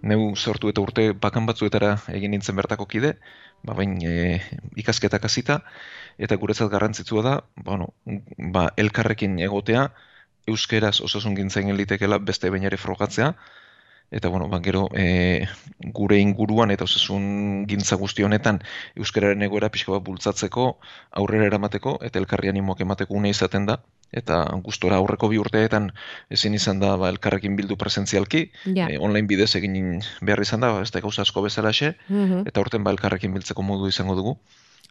neu 0.00 0.30
sortu 0.34 0.72
eta 0.72 0.80
urte 0.80 1.04
bakan 1.12 1.44
batzuetara 1.50 1.98
egin 2.16 2.32
nintzen 2.32 2.56
bertako 2.56 2.88
kide, 2.88 3.18
ba, 3.68 3.76
bain 3.76 3.98
e, 4.00 4.40
ikasketak 4.80 5.28
hasita. 5.28 5.60
Eta 6.16 6.40
guretzat 6.40 6.72
garrantzitsua 6.72 7.26
da, 7.28 7.36
bueno, 7.68 7.92
ba, 8.56 8.70
elkarrekin 8.80 9.36
egotea, 9.44 9.90
euskeraz 10.48 11.02
osasungintzen 11.04 11.68
elitekela 11.68 12.16
beste 12.16 12.48
bain 12.48 12.64
ere 12.64 12.80
frogatzea, 12.80 13.34
eta 14.10 14.28
bueno, 14.28 14.48
ba, 14.48 14.60
gero 14.64 14.88
e, 14.94 15.46
gure 15.92 16.16
inguruan 16.18 16.70
eta 16.70 16.84
osasun 16.84 17.66
gintza 17.68 17.96
guzti 18.00 18.22
honetan 18.24 18.60
euskararen 18.96 19.42
egoera 19.42 19.68
pixka 19.68 19.92
bat 19.92 20.02
bultzatzeko, 20.06 20.78
aurrera 21.12 21.46
eramateko 21.46 21.98
eta 22.02 22.18
elkarri 22.18 22.48
animoak 22.48 22.80
emateko 22.80 23.14
une 23.14 23.28
izaten 23.30 23.66
da 23.66 23.82
eta 24.12 24.38
gustora 24.64 24.96
aurreko 24.96 25.28
bi 25.28 25.36
urteetan 25.38 25.90
ezin 26.32 26.54
izan 26.56 26.80
da 26.80 26.96
ba, 26.96 27.10
elkarrekin 27.12 27.56
bildu 27.56 27.76
presentzialki, 27.76 28.50
Ja. 28.64 28.88
e, 28.88 28.96
online 28.98 29.26
bidez 29.28 29.54
egin 29.56 30.00
behar 30.22 30.40
izan 30.40 30.60
da, 30.64 30.72
ez 30.80 30.90
da 30.90 31.00
gauza 31.04 31.22
asko 31.22 31.42
bezalaxe, 31.42 31.94
Mhm. 32.08 32.46
eta 32.48 32.60
urten 32.60 32.82
ba 32.84 32.90
elkarrekin 32.90 33.34
biltzeko 33.34 33.62
modu 33.62 33.88
izango 33.88 34.14
dugu. 34.16 34.38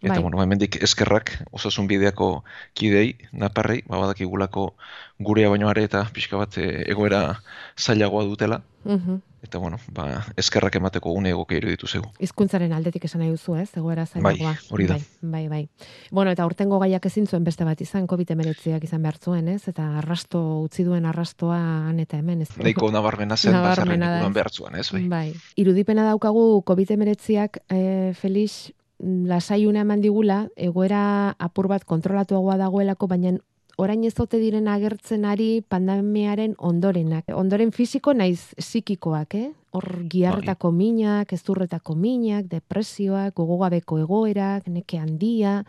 Eta 0.01 0.13
Bai. 0.13 0.21
bueno, 0.21 0.41
hemendik 0.43 0.77
eskerrak 0.83 1.31
osasun 1.51 1.87
bideako 1.87 2.43
kidei, 2.77 3.15
naparrei, 3.31 3.81
ba, 3.87 3.97
badakigulako 3.97 4.75
gurea 5.17 5.49
baino 5.49 5.69
are 5.69 5.87
eta 5.87 6.03
pixka 6.13 6.37
bat 6.37 6.57
e, 6.61 6.83
egoera 6.91 7.39
zailagoa 7.79 8.23
dutela. 8.23 8.61
Mhm. 8.85 9.21
Eta 9.41 9.57
bueno, 9.57 9.79
ba, 9.93 10.25
eskerrak 10.37 10.75
emateko 10.75 11.11
une 11.11 11.29
egokia 11.29 11.57
iruditu 11.57 11.87
zegu. 11.87 12.11
Hizkuntzaren 12.19 12.73
aldetik 12.73 13.05
esan 13.05 13.21
nahi 13.21 13.31
duzu, 13.33 13.55
ez? 13.57 13.69
Egoera 13.77 14.05
zailagoa. 14.05 14.53
Bai, 14.53 14.69
hori 14.69 14.87
da. 14.87 14.99
Bai, 15.21 15.47
bai, 15.47 15.47
bai. 15.47 15.89
Bueno, 16.11 16.31
eta 16.31 16.45
urtengo 16.45 16.79
gaiak 16.79 17.05
ezin 17.09 17.25
zuen 17.25 17.43
beste 17.43 17.65
bat 17.65 17.81
izan, 17.81 18.07
COVID-19 18.07 18.83
izan 18.83 19.01
behar 19.01 19.17
zuen, 19.17 19.47
ez? 19.47 19.67
Eta 19.67 19.97
arrasto, 19.97 20.61
utzi 20.61 20.85
duen 20.85 21.05
arrastoa 21.05 21.57
han 21.89 21.99
eta 21.99 22.17
hemen, 22.17 22.41
ez? 22.45 22.51
Nahiko 22.57 22.91
nabarmena 22.91 23.37
zen, 23.37 23.53
Nabarmena 23.53 23.69
bazarren 23.69 24.23
da, 24.23 24.27
ez? 24.27 24.33
behar 24.33 24.51
zuen, 24.51 24.75
ez? 24.75 24.91
Bai. 24.91 25.07
Bai. 25.09 25.27
Irudipena 25.55 26.05
daukagu 26.05 26.63
COVID-19ak, 26.65 27.63
eh, 27.69 28.13
Felix, 28.13 28.71
lasaiuna 28.99 29.83
eman 29.85 30.01
digula, 30.01 30.47
egoera 30.55 31.35
apur 31.37 31.67
bat 31.67 31.85
kontrolatuagoa 31.85 32.57
dagoelako, 32.57 33.07
baina 33.07 33.35
orain 33.77 34.03
ez 34.07 34.15
ote 34.19 34.39
diren 34.41 34.67
agertzen 34.67 35.25
ari 35.29 35.61
pandemiaren 35.61 36.55
ondorenak. 36.57 37.29
Ondoren 37.37 37.71
fisiko 37.71 38.13
naiz 38.13 38.53
psikikoak, 38.57 39.35
eh? 39.37 39.51
Hor 39.77 39.85
giarretako 40.09 40.71
minak, 40.73 41.33
ezturretako 41.33 41.93
minak, 41.95 42.47
depresioak, 42.49 43.35
gogogabeko 43.37 43.99
egoerak, 44.01 44.65
neke 44.73 44.97
handia, 44.97 45.59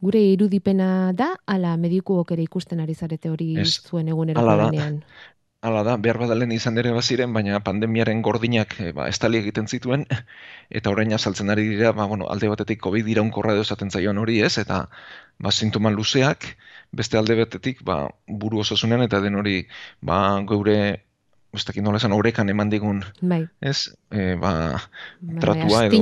gure 0.00 0.20
irudipena 0.20 1.12
da, 1.16 1.32
ala 1.46 1.74
medikuok 1.80 2.30
ere 2.36 2.44
ikusten 2.44 2.80
ari 2.84 2.94
zarete 2.94 3.32
hori 3.32 3.56
Ez, 3.58 3.80
zuen 3.82 4.08
eguneroko 4.12 4.44
hala 4.44 4.56
da. 4.60 4.68
lanean. 4.70 5.00
Hala 5.66 5.82
da, 5.86 5.94
behar 6.04 6.18
badalen 6.20 6.52
izan 6.54 6.76
ere 6.80 6.92
baziren, 6.94 7.32
baina 7.36 7.58
pandemiaren 7.68 8.20
gordinak 8.26 8.74
e, 8.84 8.90
ba, 8.98 9.06
estali 9.12 9.40
egiten 9.42 9.66
zituen, 9.66 10.04
eta 10.80 10.92
orain 10.94 11.14
azaltzen 11.16 11.50
ari 11.54 11.64
dira, 11.72 11.90
ba, 11.96 12.06
bueno, 12.12 12.28
alde 12.34 12.50
batetik 12.52 12.80
COVID 12.86 13.08
iraunkorra 13.14 13.56
edo 13.56 13.64
esaten 13.66 13.90
zaion 13.90 14.20
hori 14.22 14.38
ez, 14.48 14.52
eta 14.62 14.84
ba, 15.42 15.52
sintoman 15.52 15.96
luzeak, 15.98 16.46
beste 17.00 17.18
alde 17.18 17.36
batetik 17.40 17.82
ba, 17.84 17.98
buru 18.44 18.62
osasunen 18.62 19.02
eta 19.08 19.20
den 19.24 19.40
hori 19.42 19.56
ba, 20.10 20.20
geure, 20.52 20.78
ez 21.56 21.64
dakit 21.66 21.84
nola 21.84 21.98
esan, 22.00 22.12
orekan 22.12 22.48
eman 22.52 22.70
digun, 22.70 23.02
Bai. 23.20 23.46
ez, 23.60 23.90
e, 24.10 24.34
ba, 24.40 24.52
Bai, 25.20 25.40
tratua 25.40 25.84
edo 25.86 26.00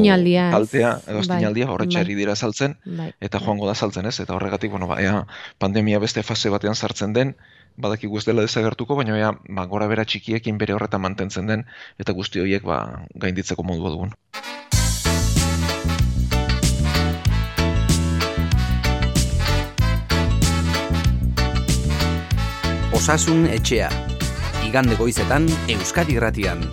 kaltea, 0.52 0.92
edo 1.06 1.23
astinaldia, 1.23 1.68
horretxe 1.70 2.02
bai. 2.02 2.14
dira 2.14 2.37
saltzen, 2.37 2.76
Bai. 2.84 3.12
eta 3.20 3.40
joango 3.40 3.66
da 3.66 3.75
saltzen, 3.75 4.06
ez? 4.06 4.18
Eta 4.20 4.34
horregatik, 4.34 4.70
bueno, 4.70 4.88
ba, 4.90 5.00
ea 5.02 5.26
pandemia 5.58 5.99
beste 5.99 6.23
fase 6.23 6.50
batean 6.50 6.75
sartzen 6.75 7.12
den, 7.12 7.37
badakigu 7.76 8.18
ez 8.18 8.25
dela 8.25 8.42
desagertuko, 8.42 8.96
baina 8.96 9.18
ea, 9.18 9.32
ba, 9.49 9.66
gora 9.66 9.87
bera 9.90 10.04
txikiekin 10.04 10.58
bere 10.58 10.75
horretan 10.75 11.02
mantentzen 11.02 11.46
den, 11.46 11.66
eta 11.99 12.12
guzti 12.12 12.40
horiek, 12.40 12.62
ba, 12.62 13.06
gainditzeko 13.14 13.62
modua 13.62 13.90
dugun. 13.90 14.14
Osasun 22.94 23.49
etxea. 23.50 24.13
Igande 24.74 24.96
goizetan 24.98 25.44
Euskadi 25.70 26.16
Irratian. 26.16 26.64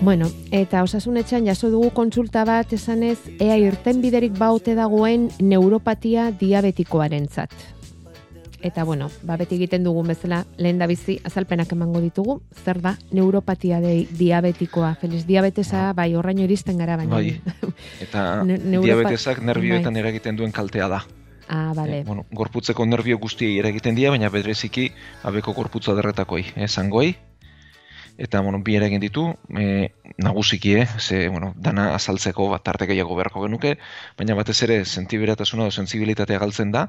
Bueno, 0.00 0.30
eta 0.54 0.84
osasunetxean 0.86 1.50
jaso 1.50 1.72
dugu 1.74 1.90
kontsulta 1.90 2.44
bat 2.46 2.70
esanez 2.78 3.18
ea 3.40 3.58
irtenbiderik 3.58 4.38
baute 4.38 4.78
dagoen 4.78 5.32
neuropatia 5.42 6.30
diabetikoarentzat. 6.38 7.75
Eta 8.66 8.82
bueno, 8.82 9.06
ba 9.22 9.36
beti 9.38 9.54
egiten 9.60 9.84
dugun 9.86 10.08
bezala 10.10 10.40
lehen 10.58 10.80
da 10.80 10.88
bizi 10.90 11.20
azalpenak 11.28 11.70
emango 11.76 12.00
ditugu. 12.02 12.40
Zer 12.64 12.80
da 12.82 12.96
neuropatia 13.14 13.78
de 13.80 14.08
diabetikoa? 14.18 14.96
Feliz 14.98 15.22
diabetesa 15.28 15.92
bai 15.94 16.08
horraino 16.18 16.42
iristen 16.42 16.82
gara 16.82 16.96
baina. 16.98 17.14
Bai. 17.14 17.36
Eta 18.04 18.24
diabetesak 18.42 19.44
nerbioetan 19.46 20.02
eragiten 20.02 20.40
duen 20.40 20.50
kaltea 20.56 20.90
da. 20.90 21.04
ah, 21.48 21.72
bale. 21.76 22.00
Eh, 22.00 22.04
bueno, 22.04 22.26
gorputzeko 22.32 22.88
nerbio 22.90 23.20
guztiei 23.22 23.54
eragiten 23.60 23.94
dira, 23.94 24.10
baina 24.10 24.32
bedreziki 24.34 24.88
abeko 25.22 25.54
gorputza 25.54 25.94
derretakoi, 25.94 26.42
eh. 26.56 26.66
Eta, 28.18 28.40
bueno, 28.40 28.62
bi 28.64 28.74
eragin 28.74 29.00
ditu, 29.00 29.28
e, 29.60 29.92
nagusiki, 30.16 30.74
eh, 30.80 30.86
ze, 30.98 31.28
bueno, 31.28 31.52
dana 31.56 31.94
azaltzeko 31.94 32.48
bat 32.48 32.64
tarte 32.64 32.86
gehiago 32.88 33.14
beharko 33.14 33.42
genuke, 33.42 33.76
baina 34.16 34.34
batez 34.34 34.62
ere 34.64 34.84
sentiberatasuna 34.84 35.68
edo 35.68 35.70
sensibilitatea 35.70 36.38
galtzen 36.40 36.72
da, 36.72 36.86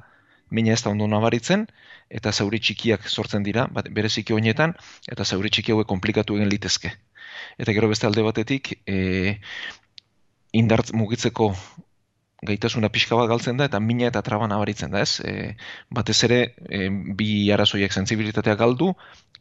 mina 0.49 0.73
ez 0.73 0.81
da 0.83 0.91
ondo 0.91 1.07
nabaritzen, 1.07 1.67
eta 2.09 2.31
zauri 2.31 2.59
txikiak 2.59 3.07
sortzen 3.07 3.43
dira, 3.43 3.67
bat, 3.73 3.89
bereziki 3.93 4.33
oinetan, 4.33 4.75
eta 5.11 5.25
zauri 5.25 5.49
txiki 5.49 5.75
hauek 5.75 5.87
komplikatu 5.87 6.37
egin 6.37 6.49
litezke. 6.49 6.93
Eta 7.57 7.73
gero 7.75 7.89
beste 7.91 8.07
alde 8.07 8.23
batetik, 8.23 8.77
e, 8.87 9.37
indartz 10.57 10.93
mugitzeko 10.93 11.51
gaitasuna 12.45 12.89
pixka 12.93 13.17
bat 13.17 13.29
galtzen 13.31 13.57
da 13.57 13.65
eta 13.65 13.79
mina 13.81 14.07
eta 14.11 14.21
traba 14.21 14.47
nabaritzen 14.47 14.91
da, 14.93 15.01
ez? 15.01 15.19
E, 15.25 15.55
batez 15.89 16.17
ere 16.27 16.39
e, 16.69 16.89
bi 16.89 17.49
arazoiek 17.51 17.93
sentsibilitatea 17.93 18.55
galdu 18.59 18.91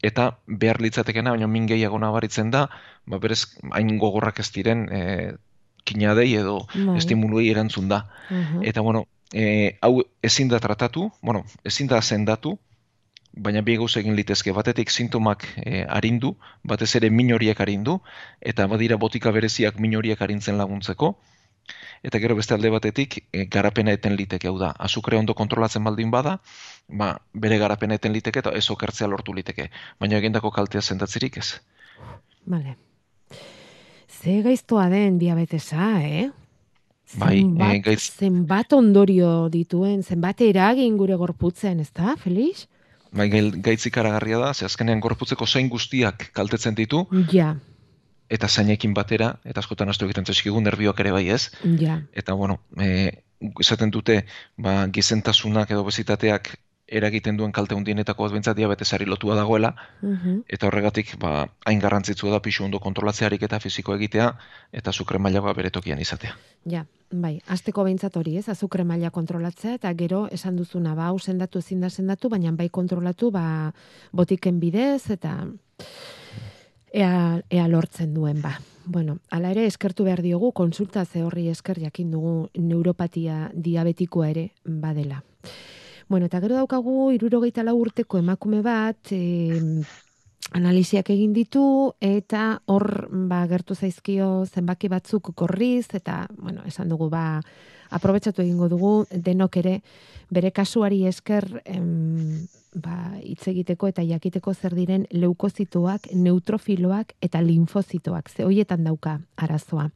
eta 0.02 0.30
behar 0.46 0.80
litzatekena 0.80 1.34
baina 1.36 1.46
min 1.46 1.66
gehiago 1.68 1.98
nabaritzen 2.00 2.50
da, 2.50 2.66
ba 3.06 3.20
berez 3.20 3.42
hain 3.72 3.98
gogorrak 4.00 4.40
ez 4.40 4.48
diren 4.54 4.86
e, 4.88 5.02
kinadei 5.86 6.32
edo 6.40 6.58
Bai. 6.72 6.96
estimuluei 6.96 7.50
erantzun 7.52 7.88
da. 7.88 8.06
Mhm. 8.30 8.64
Eta 8.64 8.80
bueno, 8.80 9.06
e, 9.32 9.78
hau 9.82 10.02
ezin 10.22 10.48
da 10.48 10.60
tratatu, 10.60 11.10
bueno, 11.22 11.44
ezin 11.64 11.86
da 11.86 12.02
sendatu, 12.02 12.58
baina 13.36 13.60
bi 13.62 13.76
gauza 13.76 14.00
egin 14.00 14.16
litezke 14.16 14.52
batetik 14.56 14.90
sintomak 14.90 15.44
e, 15.60 15.84
arindu, 15.84 16.36
batez 16.64 16.94
ere 16.96 17.10
min 17.10 17.32
horiek 17.32 17.60
arindu, 17.60 18.00
eta 18.40 18.66
badira 18.66 18.96
botika 18.96 19.32
bereziak 19.32 19.80
min 19.80 19.96
horiek 19.96 20.22
arintzen 20.22 20.56
laguntzeko, 20.58 21.16
eta 22.06 22.20
gero 22.22 22.36
beste 22.38 22.54
alde 22.54 22.70
batetik 22.70 23.18
e, 23.32 23.44
garapena 23.44 23.92
eten 23.92 24.16
liteke, 24.16 24.48
hau 24.48 24.56
da, 24.58 24.72
azukre 24.88 25.18
ondo 25.18 25.34
kontrolatzen 25.34 25.84
baldin 25.84 26.10
bada, 26.10 26.38
ba, 26.88 27.16
bere 27.34 27.58
garapena 27.58 28.00
eten 28.00 28.14
liteke 28.16 28.40
eta 28.44 28.54
ez 28.56 28.68
okertzea 28.70 29.08
lortu 29.10 29.34
liteke, 29.36 29.70
baina 30.00 30.20
egindako 30.22 30.50
kaltea 30.50 30.80
sendatzirik 30.82 31.38
ez. 31.42 31.60
Vale. 32.46 32.76
Ze 34.08 34.40
gaiztoa 34.42 34.88
den 34.88 35.18
diabetesa, 35.18 35.92
eh? 36.02 36.30
Bai, 37.14 37.40
zenbat, 37.40 37.74
eh, 37.74 37.80
gaitz- 37.82 38.12
zenbat 38.18 38.72
ondorio 38.72 39.48
dituen, 39.48 40.02
zenbat 40.02 40.40
eragin 40.40 40.96
gure 40.96 41.14
gorputzen, 41.14 41.80
ez 41.80 41.92
da, 41.92 42.16
Felix? 42.16 42.66
Bai, 43.12 43.28
gail- 43.30 43.54
gaitz 43.62 43.86
ikaragarria 43.86 44.38
da, 44.38 44.52
ze 44.54 44.64
azkenean 44.64 45.00
gorputzeko 45.00 45.46
zein 45.46 45.68
guztiak 45.68 46.30
kaltetzen 46.32 46.74
ditu, 46.74 47.06
Ja, 47.32 47.56
eta 48.28 48.48
zainekin 48.48 48.92
batera, 48.94 49.38
eta 49.44 49.60
askotan 49.60 49.88
astu 49.88 50.04
egiten 50.04 50.26
zaizkigun 50.26 50.64
nervioak 50.64 50.98
ere 51.00 51.12
bai 51.12 51.28
ez. 51.30 51.50
Ja. 51.78 52.02
Eta, 52.12 52.32
bueno, 52.34 52.60
e, 52.80 53.22
izaten 53.60 53.90
dute, 53.90 54.24
ba, 54.56 54.88
gizentasunak 54.88 55.70
edo 55.70 55.84
bezitateak 55.84 56.56
eragiten 56.88 57.36
duen 57.36 57.52
kalte 57.52 57.74
hundienetako 57.74 58.22
bat 58.22 58.32
bintzat 58.32 58.56
diabetesari 58.56 59.06
lotua 59.06 59.34
dagoela, 59.34 59.74
Mhm. 60.02 60.42
eta 60.48 60.66
horregatik, 60.68 61.18
ba, 61.18 61.48
hain 61.64 61.80
garrantzitsua 61.80 62.30
da 62.30 62.40
pixu 62.40 62.64
ondo 62.64 62.78
kontrolatzearik 62.78 63.42
eta 63.42 63.58
fiziko 63.60 63.94
egitea, 63.94 64.36
eta 64.72 64.92
zukre 64.92 65.18
mailagoa 65.18 65.52
bere 65.54 65.70
tokian 65.70 65.98
izatea. 66.00 66.36
Ja, 66.64 66.86
bai, 67.10 67.40
asteko 67.48 67.82
behintzat 67.84 68.16
hori, 68.16 68.36
ez, 68.36 68.48
azukre 68.48 68.84
maila 68.84 69.10
kontrolatzea, 69.10 69.74
eta 69.74 69.92
gero 69.94 70.28
esan 70.30 70.56
duzuna, 70.56 70.94
ba, 70.94 71.06
hau 71.08 71.18
sendatu 71.18 71.58
ezin 71.58 71.80
da 71.80 71.90
sendatu, 71.90 72.28
baina 72.28 72.52
bai 72.52 72.68
kontrolatu, 72.68 73.30
ba, 73.30 73.72
botiken 74.12 74.60
bidez, 74.60 75.10
eta 75.10 75.46
ea, 76.92 77.42
ea 77.50 77.68
lortzen 77.68 78.14
duen, 78.14 78.40
ba. 78.42 78.60
Bueno, 78.84 79.18
ala 79.30 79.50
ere 79.50 79.66
eskertu 79.66 80.04
behar 80.04 80.22
diogu, 80.22 80.52
konsulta 80.52 81.04
ze 81.04 81.24
horri 81.24 81.48
esker 81.48 81.80
jakin 81.80 82.10
dugu 82.12 82.48
neuropatia 82.54 83.50
diabetikoa 83.52 84.28
ere 84.30 84.52
badela. 84.64 85.24
Bueno, 86.08 86.26
eta 86.26 86.40
gero 86.40 86.54
daukagu 86.54 87.10
irurogeita 87.16 87.64
lau 87.66 87.74
urteko 87.80 88.20
emakume 88.20 88.60
bat, 88.62 89.10
e, 89.10 89.58
analiziak 90.54 91.10
egin 91.10 91.32
ditu, 91.34 91.94
eta 91.98 92.60
hor 92.70 93.08
ba, 93.10 93.40
gertu 93.50 93.74
zaizkio 93.74 94.46
zenbaki 94.46 94.88
batzuk 94.92 95.32
gorriz, 95.34 95.88
eta, 95.98 96.26
bueno, 96.38 96.62
esan 96.66 96.88
dugu, 96.88 97.10
ba, 97.10 97.40
aprobetsatu 97.90 98.42
egingo 98.42 98.68
dugu, 98.68 98.92
denok 99.10 99.56
ere, 99.62 99.80
bere 100.30 100.50
kasuari 100.50 101.04
esker 101.06 101.46
em, 101.64 102.46
ba, 102.74 103.16
hitz 103.22 103.46
egiteko 103.48 103.88
eta 103.88 104.04
jakiteko 104.04 104.54
zer 104.54 104.74
diren 104.76 105.06
leukozitoak, 105.10 106.10
neutrofiloak 106.12 107.14
eta 107.22 107.42
linfozitoak, 107.42 108.30
ze 108.30 108.44
hoietan 108.44 108.84
dauka 108.84 109.20
arazoa. 109.36 109.90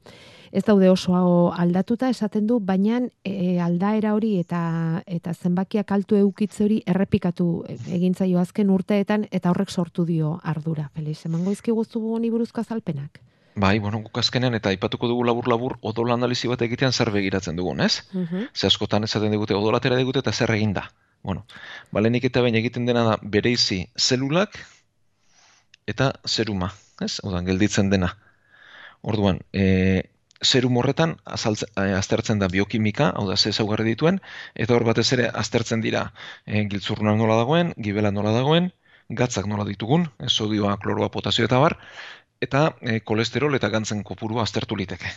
Ez 0.50 0.64
daude 0.66 0.88
oso 0.90 1.14
aldatuta 1.54 2.08
esaten 2.10 2.46
du, 2.46 2.58
baina 2.58 2.98
e, 3.22 3.60
aldaera 3.62 4.16
hori 4.16 4.32
eta 4.40 5.02
eta 5.06 5.34
zenbakiak 5.34 5.92
altu 5.94 6.18
eukitze 6.18 6.64
hori 6.64 6.80
errepikatu 6.90 7.64
egin 7.86 8.14
zaio 8.14 8.40
azken 8.40 8.70
urteetan 8.70 9.28
eta 9.30 9.50
horrek 9.50 9.70
sortu 9.70 10.04
dio 10.04 10.40
ardura. 10.42 10.88
Felix, 10.94 11.24
emango 11.26 11.54
izkiguzu 11.54 12.02
honi 12.16 12.30
buruzko 12.30 12.64
azalpenak. 12.64 13.20
Bai, 13.54 13.78
bueno, 13.78 13.98
guk 14.04 14.18
azkenean 14.18 14.54
eta 14.54 14.70
aipatuko 14.70 15.08
dugu 15.10 15.24
labur-labur 15.26 15.76
odol 15.82 16.12
analizi 16.14 16.48
bat 16.48 16.62
egitean 16.62 16.92
zer 16.92 17.10
begiratzen 17.10 17.56
dugun, 17.56 17.80
ez? 17.80 18.02
Mhm. 18.12 18.50
Ze 18.54 18.66
askotan 18.66 19.04
esaten 19.04 19.30
digute 19.30 19.54
odolatera 19.54 19.96
digute 19.96 20.20
eta 20.20 20.32
zer 20.32 20.50
egin 20.54 20.72
da. 20.72 20.90
Bueno, 21.22 21.44
balenik 21.92 22.24
eta 22.24 22.40
behin 22.40 22.56
egiten 22.56 22.86
dena 22.86 23.04
da 23.04 23.18
bereizi 23.22 23.86
zelulak 23.98 24.56
eta 25.86 26.12
zeruma, 26.26 26.72
ez? 27.00 27.18
Odan, 27.22 27.44
gelditzen 27.44 27.90
dena. 27.90 28.14
Orduan, 29.02 29.40
e, 29.52 30.02
zerum 30.40 30.76
horretan 30.80 31.16
azaltze, 31.24 31.66
e, 31.76 31.92
aztertzen 31.96 32.38
da 32.40 32.48
biokimika, 32.48 33.10
hau 33.16 33.26
da 33.28 33.36
ze 33.36 33.50
ezaugarri 33.50 33.84
dituen, 33.84 34.20
eta 34.54 34.74
hor 34.76 34.84
batez 34.88 35.12
ere 35.16 35.28
aztertzen 35.42 35.80
dira 35.80 36.12
e, 36.46 36.64
giltzurruna 36.64 37.16
nola 37.16 37.36
dagoen, 37.42 37.74
gibela 37.76 38.12
nola 38.12 38.32
dagoen, 38.36 38.70
gatzak 39.10 39.48
nola 39.50 39.66
ditugun, 39.68 40.06
e, 40.18 40.28
sodioa, 40.28 40.76
kloroa, 40.82 41.10
potasio 41.10 41.44
eta 41.48 41.58
bar, 41.58 41.76
eta 42.40 42.74
e, 42.80 43.00
kolesterol 43.00 43.54
eta 43.58 43.68
gantzen 43.68 44.02
kopurua 44.02 44.42
aztertu 44.42 44.76
liteke. 44.76 45.12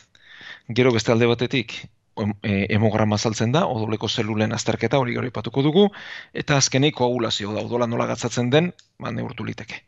Gero 0.79 0.91
beste 0.95 1.11
alde 1.11 1.27
batetik, 1.27 1.75
em- 2.17 2.35
e, 2.43 2.67
hemograma 2.75 3.15
azaltzen 3.15 3.51
da, 3.51 3.65
odoleko 3.67 4.09
zelulen 4.09 4.53
azterketa 4.53 4.99
hori 4.99 5.15
gero 5.17 5.27
ipatuko 5.27 5.63
dugu, 5.63 5.87
eta 6.33 6.57
azkenik 6.57 6.95
koagulazio 6.95 7.53
da, 7.53 7.61
odola 7.61 7.87
nola 7.87 8.07
gatzatzen 8.11 8.49
den, 8.49 8.73
ba, 8.99 9.11
neurtu 9.11 9.45
liteke. 9.45 9.81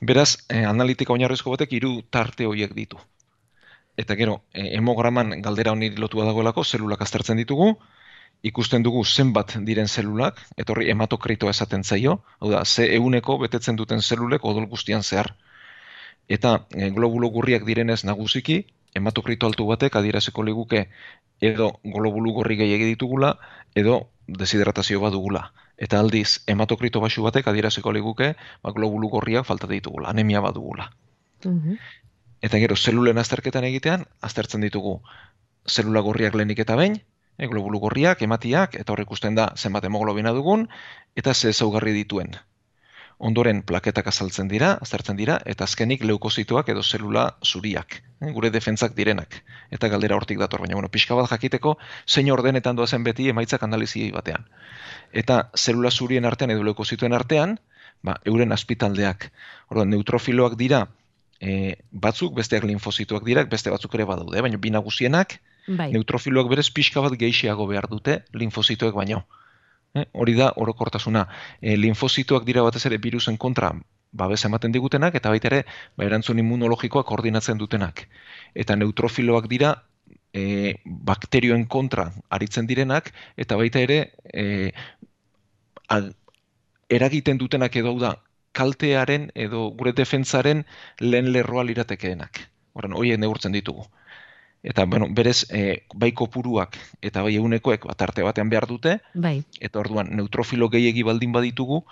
Beraz, 0.00 0.30
e, 0.48 0.64
analitika 0.64 1.12
oinarrizko 1.12 1.50
batek 1.50 1.72
hiru 1.72 1.92
tarte 2.10 2.46
horiek 2.46 2.74
ditu. 2.74 2.98
Eta 3.96 4.16
gero, 4.18 4.42
e, 4.52 4.76
hemograman 4.76 5.40
galdera 5.42 5.72
honi 5.72 5.90
lotua 5.96 6.24
dagoelako, 6.26 6.64
zelulak 6.64 7.02
aztertzen 7.02 7.38
ditugu, 7.38 7.74
ikusten 8.42 8.82
dugu 8.82 9.04
zenbat 9.04 9.54
diren 9.68 9.88
zelulak, 9.88 10.40
eta 10.56 10.72
horri 10.72 10.90
hematokritoa 10.92 11.50
esaten 11.54 11.84
zaio, 11.84 12.18
hau 12.40 12.50
da, 12.50 12.64
ze 12.64 12.88
euneko 12.96 13.38
betetzen 13.38 13.76
duten 13.76 14.02
zelulek 14.02 14.44
odol 14.44 14.66
guztian 14.66 15.02
zehar. 15.02 15.34
Eta 16.28 16.66
e, 16.72 16.90
globulo 16.90 17.28
gurriak 17.28 17.64
direnez 17.64 18.04
nagusiki, 18.04 18.64
hematokrito 18.94 19.46
altu 19.46 19.66
batek 19.66 19.96
adieraziko 19.96 20.42
liguke 20.42 20.88
edo 21.40 21.72
globulu 21.84 22.32
gorri 22.38 22.56
gehiegi 22.56 22.86
ditugula, 22.94 23.34
edo 23.74 24.08
deshidratazio 24.26 25.00
bat 25.02 25.12
dugula. 25.12 25.50
Eta 25.76 25.98
aldiz, 26.00 26.40
hematokrito 26.46 27.00
baxu 27.02 27.24
batek 27.26 27.48
adieraziko 27.50 27.92
liguke, 27.92 28.34
ba, 28.62 28.72
globulu 28.72 29.10
gorriak 29.10 29.44
falta 29.44 29.66
ditugula, 29.66 30.10
anemia 30.14 30.40
bat 30.40 30.54
dugula. 30.54 30.90
Mhm. 31.44 31.76
Eta 32.44 32.60
gero, 32.60 32.76
zelulen 32.76 33.18
azterketan 33.18 33.64
egitean, 33.64 34.06
aztertzen 34.20 34.60
ditugu 34.60 35.00
zelula 35.66 36.00
gorriak 36.04 36.34
lehenik 36.34 36.60
eta 36.60 36.76
behin, 36.76 36.98
e, 37.38 37.46
globulu 37.48 37.80
gorriak, 37.80 38.22
ematiak, 38.22 38.76
eta 38.80 38.92
horrek 38.92 39.08
ikusten 39.08 39.34
da 39.34 39.52
zenbat 39.56 39.84
hemoglobina 39.84 40.32
dugun, 40.36 40.68
eta 41.16 41.34
ze 41.34 41.50
ezaugarri 41.50 41.92
dituen. 41.92 42.36
Ondoren 43.18 43.62
plaketak 43.62 44.08
azaltzen 44.10 44.48
dira, 44.48 44.72
aztertzen 44.82 45.16
dira, 45.16 45.38
eta 45.46 45.64
azkenik 45.64 46.02
leukozitoak 46.04 46.68
edo 46.68 46.82
zelula 46.82 47.36
zuriak, 47.44 48.00
eh, 48.20 48.32
gure 48.32 48.50
defentzak 48.50 48.94
direnak. 48.94 49.42
Eta 49.70 49.88
galdera 49.88 50.16
hortik 50.16 50.38
dator, 50.38 50.60
baina 50.60 50.74
bueno, 50.74 50.88
pixka 50.88 51.14
bat 51.14 51.30
jakiteko, 51.30 51.76
zein 52.08 52.30
ordenetan 52.32 52.76
doazen 52.76 53.04
beti 53.04 53.28
emaitzak 53.28 53.62
analiziei 53.62 54.10
batean. 54.10 54.44
Eta 55.12 55.50
zelula 55.56 55.90
zurien 55.90 56.24
artean 56.24 56.50
edo 56.50 56.62
leukozitoen 56.62 57.12
artean, 57.12 57.58
ba, 58.02 58.18
euren 58.24 58.52
azpitaldeak. 58.52 59.30
Orduan, 59.70 59.90
neutrofiloak 59.90 60.58
dira, 60.60 60.88
e, 61.40 61.76
batzuk, 61.92 62.34
besteak 62.34 62.66
linfozitoak 62.68 63.24
dira, 63.24 63.44
beste 63.44 63.70
batzuk 63.70 63.94
ere 63.94 64.06
badaude, 64.08 64.42
baina 64.44 64.58
bi 64.58 64.72
nagusienak, 64.74 65.38
Bai. 65.66 65.90
neutrofiloak 65.94 66.50
berez 66.50 66.68
pixka 66.70 67.00
bat 67.00 67.16
gehiago 67.18 67.66
behar 67.70 67.88
dute 67.88 68.22
linfozitoek 68.32 68.94
baino. 68.94 69.24
Eh, 69.94 70.06
hori 70.12 70.34
da 70.34 70.52
orokortasuna. 70.56 71.28
E, 71.60 71.76
linfozitoak 71.78 72.44
dira 72.48 72.62
batez 72.66 72.84
ere 72.88 72.98
virusen 72.98 73.36
kontra 73.38 73.70
babes 74.22 74.44
ematen 74.48 74.72
digutenak 74.74 75.14
eta 75.18 75.30
baita 75.30 75.50
ere 75.50 75.60
ba, 75.96 76.04
erantzun 76.06 76.40
immunologikoa 76.42 77.04
koordinatzen 77.06 77.60
dutenak. 77.62 78.06
Eta 78.54 78.76
neutrofiloak 78.80 79.46
dira 79.52 79.74
e, 80.34 80.74
bakterioen 81.10 81.66
kontra 81.76 82.08
aritzen 82.38 82.66
direnak 82.66 83.12
eta 83.36 83.58
baita 83.60 83.82
ere 83.86 83.98
e, 84.32 84.72
al, 85.88 86.10
eragiten 86.90 87.38
dutenak 87.38 87.76
edo 87.76 87.94
da 88.00 88.16
kaltearen 88.54 89.30
edo 89.46 89.68
gure 89.78 89.92
defentzaren 89.92 90.64
lehen 91.00 91.30
lerroa 91.32 91.64
liratekeenak. 91.70 92.42
Horren, 92.74 92.98
horiek 92.98 93.22
neurtzen 93.22 93.54
ditugu. 93.54 93.86
Eta, 94.64 94.86
bueno, 94.88 95.06
berez, 95.12 95.44
e, 95.52 95.84
bai 95.92 96.12
kopuruak 96.16 96.78
eta 97.04 97.20
bai 97.22 97.34
egunekoek 97.36 97.84
bat 97.84 98.00
arte 98.06 98.22
batean 98.24 98.48
behar 98.48 98.64
dute, 98.66 98.94
Bai. 99.12 99.42
eta 99.60 99.78
orduan 99.78 100.08
neutrofilo 100.16 100.70
gehiegi 100.72 101.02
baldin 101.04 101.32
baditugu, 101.36 101.82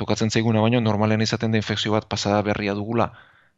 tokatzen 0.00 0.30
zaiguna 0.32 0.62
baino 0.64 0.80
normalean 0.80 1.20
izaten 1.20 1.52
da 1.52 1.60
infekzio 1.60 1.92
bat 1.92 2.08
pasada 2.08 2.40
berria 2.42 2.72
dugula, 2.74 3.10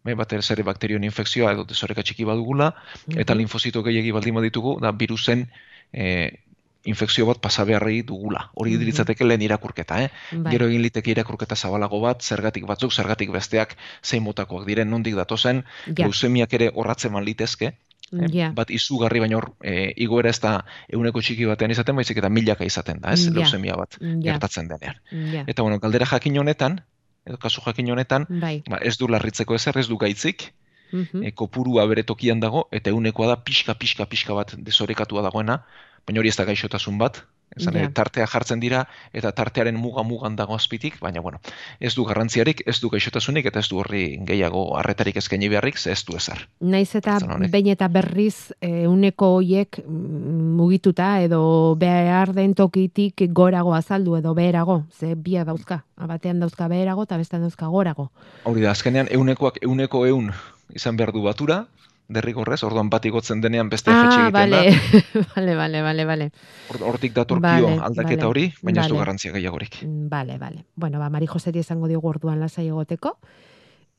bai, 0.02 0.14
bat 0.18 0.33
ere 0.35 0.62
bakterioen 0.66 1.04
infekzioa 1.07 1.52
edo 1.54 1.64
desoreka 1.64 2.02
txiki 2.02 2.24
badugula, 2.26 2.72
eta 3.16 3.35
Mhm. 3.35 3.38
linfozito 3.38 3.83
gehiegi 3.87 4.11
baldin 4.12 4.35
baditugu, 4.35 4.81
da 4.81 4.90
virusen 4.92 5.46
e, 5.92 6.42
infekzio 6.85 7.26
bat 7.26 7.38
pasa 7.40 7.64
beharrei 7.64 8.02
dugula. 8.02 8.50
Hori 8.54 8.74
Mhm. 8.76 8.83
litzateke 8.85 9.24
lehen 9.24 9.42
irakurketa, 9.42 10.02
eh? 10.04 10.11
Bai. 10.33 10.52
Gero 10.52 10.66
egin 10.68 10.83
liteke 10.83 11.11
irakurketa 11.11 11.54
zabalago 11.57 12.00
bat, 12.00 12.22
zergatik 12.22 12.64
batzuk, 12.66 12.92
zergatik 12.92 13.31
besteak, 13.31 13.76
zein 14.02 14.22
motakoak 14.22 14.66
diren, 14.66 14.88
nondik 14.90 15.14
datozen, 15.14 15.64
Ja. 15.87 16.04
leuzemiak 16.07 16.52
ere 16.52 16.70
horratzeman 16.74 17.24
litezke, 17.24 17.74
eh, 18.12 18.28
Ja. 18.32 18.50
bat 18.52 18.70
izugarri 18.70 19.20
baino 19.20 19.40
e, 19.62 19.92
igoera 19.96 20.30
ez 20.30 20.40
da 20.40 20.64
euneko 20.92 21.20
txiki 21.20 21.44
batean 21.46 21.70
izaten, 21.70 21.96
baizik 21.96 22.16
eta 22.18 22.28
milaka 22.28 22.64
izaten 22.64 23.00
da, 23.00 23.12
ez, 23.12 23.26
Ja. 23.26 23.32
leusemia 23.32 23.76
bat 23.76 23.98
Ja. 24.00 24.32
gertatzen 24.32 24.68
denean. 24.68 24.94
Ja. 25.11 25.44
Eta 25.46 25.62
bueno, 25.62 25.78
galdera 25.78 26.06
jakin 26.06 26.38
honetan, 26.38 26.80
edo 27.26 27.37
kasu 27.38 27.61
jakin 27.66 27.90
honetan, 27.92 28.26
Bai. 28.28 28.62
ba, 28.68 28.78
ez 28.80 28.96
du 28.98 29.08
larritzeko 29.08 29.54
ezer, 29.54 29.76
ez 29.78 29.88
du 29.88 29.96
gaitzik, 29.98 30.52
Mhm. 30.92 31.22
e, 31.22 31.32
kopurua 31.32 31.84
bere 31.87 32.02
tokian 32.02 32.40
dago, 32.40 32.68
eta 32.72 32.88
eunekoa 32.90 33.26
da 33.26 33.37
pixka, 33.44 33.74
pixka, 33.74 34.06
pixka 34.06 34.32
bat 34.34 34.54
desorekatua 34.56 35.20
dagoena, 35.22 35.64
baina 36.06 36.20
hori 36.20 36.28
ez 36.30 36.37
da 36.37 36.44
gaixotasun 36.44 36.96
bat, 36.98 37.26
esan, 37.56 37.76
ere, 37.76 37.88
tartea 37.94 38.26
jartzen 38.26 38.61
dira, 38.61 38.84
eta 39.16 39.32
tartearen 39.32 39.76
muga-mugan 39.78 40.37
dago 40.37 40.56
azpitik, 40.56 40.98
baina 41.00 41.20
bueno, 41.20 41.40
ez 41.80 41.94
du 41.96 42.04
garrantziarik, 42.08 42.62
ez 42.66 42.78
du 42.80 42.90
gaixotasunik, 42.92 43.46
eta 43.50 43.61
ez 43.61 43.68
du 43.70 43.80
horri 43.80 44.04
gehiago 44.28 44.64
harretarik 44.78 45.16
eskaini 45.16 45.48
beharrik, 45.48 45.78
ze 45.78 45.92
ez 45.92 46.04
du 46.04 46.16
ezer. 46.16 46.46
Naiz 46.61 46.94
eta 46.94 47.18
behin 47.48 47.72
eta 47.74 47.88
berriz 47.88 48.52
e, 48.61 48.87
uneko 48.87 49.34
hoiek 49.38 49.80
mm, 49.84 50.52
mugituta 50.58 51.11
edo 51.22 51.74
behar 51.78 52.34
den 52.34 52.54
tokitik 52.54 53.28
gorago 53.32 53.74
azaldu 53.74 54.16
edo 54.18 54.34
beherago, 54.34 54.84
ze 54.92 55.14
bia 55.14 55.44
dauzka. 55.44 55.84
Batean 55.96 56.40
dauzka 56.40 56.68
beherago 56.68 57.02
eta 57.04 57.16
bestean 57.18 57.42
dauzka 57.42 57.66
gorago. 57.66 58.11
Hori 58.44 58.62
da, 58.62 58.70
azkenean 58.70 59.08
eunekoak 59.11 59.58
euneko 59.62 60.06
eun 60.06 60.32
izan 60.74 60.96
behar 60.96 61.12
du 61.12 61.22
batura, 61.24 61.64
derrigorrez, 62.08 62.62
orduan 62.64 62.88
bat 62.90 63.04
igotzen 63.04 63.40
denean 63.44 63.68
beste 63.68 63.90
jetxe 63.92 64.16
Ah, 64.16 64.28
egiten 64.28 64.32
bale, 64.32 64.62
da. 64.70 65.26
bale, 65.36 65.56
bale, 65.56 65.82
bale, 65.82 66.04
bale. 66.08 66.30
Hor- 66.70 66.82
Hortik 66.92 67.12
datorkio 67.14 67.42
Vale, 67.42 67.78
aldaketa 67.82 68.24
vale, 68.26 68.30
hori, 68.30 68.46
baina 68.62 68.80
ez 68.82 68.88
du 68.88 68.94
vale. 68.94 69.02
garrantzia 69.04 69.32
gehiagorik. 69.32 69.82
Mm, 69.84 70.08
Bale, 70.08 70.38
bale. 70.38 70.64
Bueno, 70.74 70.98
ba, 70.98 71.10
Mari 71.10 71.26
Joseri 71.26 71.60
esango 71.60 71.88
diogu 71.88 72.08
orduan 72.08 72.40
lasai 72.40 72.66
egoteko. 72.68 73.18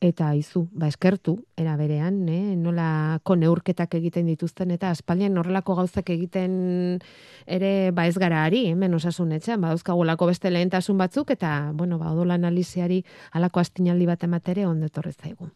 eta 0.02 0.30
izu, 0.34 0.62
ba 0.72 0.86
eskertu, 0.88 1.44
era 1.60 1.74
berean, 1.76 2.22
eh? 2.32 2.56
nolako 2.56 3.34
neurketak 3.36 3.92
egiten 3.98 4.24
dituzten, 4.30 4.70
eta 4.72 4.88
aspaldian 4.88 5.36
horrelako 5.36 5.74
gauzak 5.76 6.08
egiten 6.08 7.02
ere, 7.46 7.90
ba 7.92 8.06
ez 8.08 8.16
gara 8.16 8.46
ari, 8.46 8.62
hemen 8.70 8.94
osasun 8.96 9.32
etxean, 9.36 9.60
ba 9.60 9.68
dauzkagulako 9.74 10.30
beste 10.30 10.48
lehentasun 10.50 10.96
batzuk, 10.96 11.30
eta, 11.36 11.72
bueno, 11.74 11.98
ba 11.98 12.14
odola 12.14 12.38
analiziari 12.40 13.02
alako 13.36 13.60
astinaldi 13.60 14.06
bat 14.08 14.24
ematere 14.24 14.64
ondetorrez 14.66 15.16
zaigu. 15.20 15.50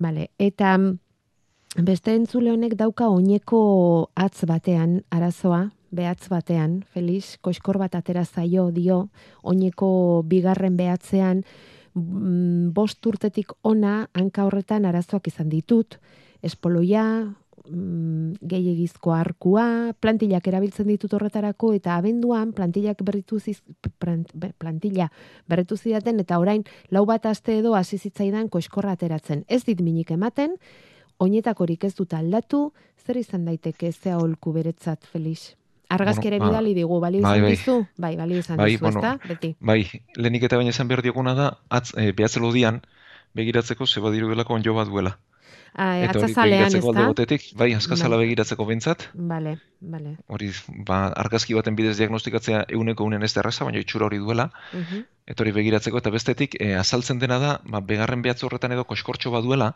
Vale, 0.00 0.30
eta 0.38 0.74
beste 1.74 2.14
entzule 2.14 2.52
honek 2.52 2.76
dauka 2.78 3.08
oineko 3.10 4.10
atz 4.14 4.44
batean 4.46 5.02
arazoa, 5.10 5.70
behatz 5.94 6.28
batean, 6.30 6.82
Felix, 6.92 7.36
koskor 7.42 7.78
bat 7.78 7.94
atera 7.94 8.24
zaio 8.24 8.70
dio, 8.74 9.08
oineko 9.42 10.22
bigarren 10.26 10.76
behatzean, 10.76 11.44
mm, 11.94 12.72
bost 12.74 13.06
urtetik 13.06 13.52
ona 13.62 14.08
hanka 14.14 14.44
horretan 14.44 14.84
arazoak 14.84 15.28
izan 15.28 15.48
ditut, 15.48 15.98
espoloia, 16.42 17.34
mm, 17.68 18.32
gehiagizko 18.42 19.12
arkua, 19.12 19.94
plantillak 20.00 20.46
erabiltzen 20.46 20.86
ditut 20.86 21.12
horretarako, 21.12 21.72
eta 21.74 21.96
abenduan 21.96 22.52
plantillak 22.52 23.02
berritu 23.02 23.40
ziz, 23.40 23.62
plantilla 24.58 25.10
berritu 25.48 25.76
zidaten, 25.76 26.20
eta 26.20 26.38
orain 26.38 26.64
lau 26.90 27.06
bat 27.06 27.26
aste 27.26 27.58
edo 27.58 27.74
hasi 27.74 27.98
zitzaidan 27.98 28.48
koiskorra 28.48 28.92
ateratzen. 28.92 29.44
Ez 29.48 29.64
dit 29.64 29.80
minik 29.80 30.10
ematen, 30.10 30.56
oinetakorik 31.18 31.84
ez 31.84 31.94
dut 31.94 32.14
aldatu, 32.14 32.72
zer 33.04 33.18
izan 33.20 33.44
daiteke 33.44 33.92
zea 33.92 34.16
holku 34.18 34.52
beretzat, 34.52 35.04
Felix? 35.12 35.54
Argazkere 35.94 36.38
bueno, 36.38 36.52
ba, 36.52 36.58
bidali 36.58 36.74
digu, 36.74 36.98
bali 37.00 37.20
bai, 37.20 37.36
izan 37.36 37.44
bai, 37.44 37.50
dizu? 37.52 37.76
Bai, 38.00 38.14
bali 38.16 38.38
izan 38.40 38.56
bai, 38.56 38.70
dizu, 38.72 38.84
bueno, 38.86 39.18
Beti. 39.28 39.52
Bai, 39.60 39.80
lehenik 40.16 40.48
eta 40.48 40.56
baina 40.56 40.72
izan 40.72 40.88
behar 40.88 41.04
dioguna 41.04 41.34
da, 41.38 41.50
atz, 41.68 41.92
e, 42.00 42.10
behatzelo 42.16 42.50
dian, 42.52 42.80
begiratzeko 43.36 43.86
zeba 43.86 44.10
diru 44.14 44.32
delako 44.32 44.56
onjo 44.56 44.74
bat 44.74 44.90
duela. 44.90 45.18
Ah, 45.74 45.98
eta 45.98 46.20
hori 46.20 46.34
begiratzeko 46.34 46.90
alde 46.92 47.06
botetik, 47.10 47.46
bai, 47.58 47.72
azkazala 47.74 48.16
bai. 48.16 48.28
begiratzeko 48.28 48.66
bintzat. 48.66 49.08
Bale, 49.14 49.56
bale. 49.80 50.16
Hori, 50.30 50.52
ba, 50.86 51.08
argazki 51.24 51.56
baten 51.58 51.74
bidez 51.76 51.96
diagnostikatzea 51.98 52.64
euneko 52.78 53.06
unen 53.10 53.26
ez 53.26 53.32
derraza, 53.34 53.66
baina 53.66 53.82
itxura 53.82 54.06
hori 54.08 54.22
duela. 54.22 54.50
Uh 54.72 55.02
Eta 55.24 55.40
hori 55.40 55.54
begiratzeko, 55.56 56.02
eta 56.02 56.10
bestetik, 56.12 56.54
e, 56.60 56.74
azaltzen 56.76 57.18
dena 57.18 57.38
da, 57.40 57.52
ba, 57.64 57.80
begarren 57.80 58.20
behatz 58.20 58.42
horretan 58.44 58.74
edo 58.76 58.84
koskortxo 58.84 59.30
bat 59.32 59.42
duela, 59.46 59.70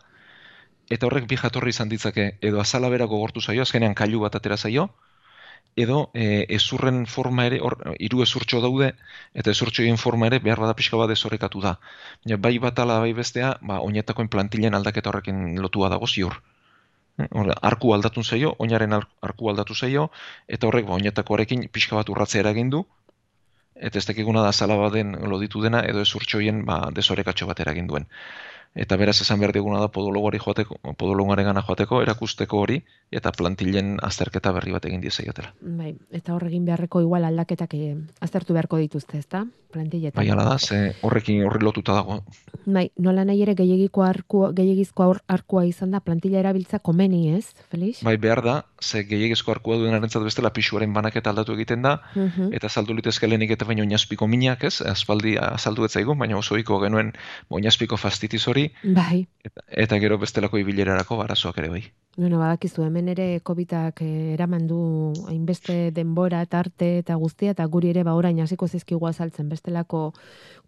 eta 0.91 1.07
horrek 1.07 1.29
bi 1.29 1.37
jatorri 1.37 1.75
izan 1.75 1.89
ditzake, 1.89 2.31
edo 2.41 2.61
azala 2.61 2.89
berako 2.89 3.21
gortu 3.21 3.41
zaio, 3.41 3.63
azkenean 3.63 3.95
kailu 3.95 4.21
bat 4.25 4.37
atera 4.39 4.57
zaio, 4.57 4.89
edo 5.77 6.11
e, 6.15 6.45
ezurren 6.57 7.05
forma 7.07 7.45
ere, 7.47 7.61
hor, 7.63 7.77
iru 8.09 8.23
ezurtxo 8.25 8.61
daude, 8.65 8.93
eta 9.35 9.53
ezurtxoien 9.55 10.01
forma 10.01 10.27
ere 10.31 10.41
behar 10.45 10.61
bada 10.65 10.75
pixka 10.79 10.99
bat 11.01 11.11
dezorekatu 11.13 11.63
da. 11.63 11.77
Ja, 12.27 12.37
bai 12.37 12.57
bat 12.59 12.79
ala, 12.85 12.99
bai 13.05 13.13
bestea, 13.15 13.55
ba, 13.63 13.81
oinetakoen 13.87 14.31
plantilen 14.33 14.75
aldaketa 14.75 15.13
horrekin 15.13 15.61
lotua 15.63 15.93
dago 15.93 16.09
ziur. 16.09 16.41
E, 17.19 17.29
hor, 17.31 17.53
arku 17.71 17.95
aldatun 17.95 18.25
zaio, 18.25 18.55
oinaren 18.59 18.99
arku 18.99 19.53
aldatu 19.53 19.75
zaio, 19.75 20.09
eta 20.49 20.71
horrek 20.71 20.89
ba, 20.89 20.97
oinetakoarekin 20.99 21.69
pixka 21.73 22.01
bat 22.01 22.11
urratzea 22.15 22.47
eragin 22.47 22.75
du, 22.75 22.85
eta 23.77 24.01
ez 24.01 24.07
dakiguna 24.09 24.43
da 24.43 24.53
zala 24.53 24.75
baden 24.81 25.15
loditu 25.31 25.63
dena, 25.63 25.85
edo 25.87 26.03
ezurtxoien 26.03 26.65
ba, 26.67 26.89
dezorekatxo 26.95 27.47
bat 27.47 27.61
eragin 27.67 27.87
duen 27.87 28.09
eta 28.75 28.97
beraz 28.97 29.21
esan 29.23 29.41
behar 29.41 29.53
diguna 29.53 29.81
da 29.81 29.89
podologari 29.93 30.39
joateko, 30.43 30.79
podologaren 30.99 31.49
gana 31.49 31.63
joateko, 31.67 32.03
erakusteko 32.05 32.61
hori, 32.65 32.81
eta 33.11 33.33
plantilen 33.33 33.97
azterketa 34.03 34.53
berri 34.53 34.75
bat 34.75 34.85
egin 34.91 35.01
diezaiotela. 35.05 35.53
Bai, 35.61 35.95
eta 36.15 36.35
horregin 36.35 36.67
beharreko 36.69 37.03
igual 37.05 37.25
aldaketak 37.29 37.75
e, 37.75 37.95
aztertu 38.25 38.57
beharko 38.57 38.81
dituzte, 38.83 39.19
ezta? 39.19 39.45
Plantiletan. 39.73 40.17
Bai, 40.17 40.31
ala 40.33 40.47
da, 40.49 40.59
ze 40.59 40.95
horrekin 41.05 41.43
horri 41.45 41.61
lotuta 41.65 41.93
dago. 41.99 42.23
Bai, 42.65 42.87
nola 42.97 43.25
nahi 43.29 43.43
ere 43.45 43.55
gehiagiko 43.59 44.05
arku, 44.07 44.47
gehiagizko 44.57 45.11
arkua 45.29 45.67
izan 45.69 45.93
da 45.93 46.01
plantilla 46.01 46.41
erabiltza 46.41 46.79
komeni, 46.79 47.35
ez, 47.37 47.53
Felix? 47.69 48.01
Bai, 48.07 48.17
behar 48.17 48.43
da, 48.45 48.63
ze 48.81 49.05
gehiagizko 49.05 49.53
arkua 49.53 49.77
duen 49.79 49.95
arentzat 49.95 50.23
bestela 50.23 50.51
pixuaren 50.55 50.93
banaketa 50.95 51.31
aldatu 51.31 51.55
egiten 51.59 51.83
da, 51.83 51.99
uh 52.15 52.49
eta 52.59 52.69
saldu 52.69 52.95
litezke 52.95 53.27
lehenik 53.27 53.51
eta 53.55 53.67
baino 53.69 53.83
oinazpiko 53.83 54.27
minak, 54.27 54.65
ez? 54.65 54.81
Azpaldi 54.83 55.37
azaldu 55.39 55.85
etzaigu, 55.85 56.15
baina 56.15 56.39
oso 56.39 56.57
iko 56.57 56.79
genuen 56.81 57.13
oinazpiko 57.51 57.97
fastitiz 57.97 58.47
hori, 58.49 58.69
bai. 58.85 59.27
eta, 59.45 59.65
eta 59.87 59.99
gero 59.99 60.19
bestelako 60.19 60.59
ibilerarako 60.59 61.17
barazoak 61.17 61.59
ere 61.59 61.69
bai. 61.69 61.83
Bueno, 62.19 62.39
badakizu, 62.39 62.83
hemen 62.83 63.09
ere 63.13 63.41
COVIDak 63.47 64.01
eh, 64.03 64.33
eraman 64.35 64.67
du 64.67 64.79
hainbeste 65.31 65.93
denbora, 65.95 66.45
tarte 66.47 66.99
eta 66.99 67.15
guztia, 67.15 67.53
eta 67.55 67.67
guri 67.67 67.93
ere 67.93 68.03
ba 68.03 68.17
orain 68.19 68.41
hasiko 68.43 68.67
zizkigu 68.67 69.07
azaltzen 69.07 69.49
bestelako 69.49 70.13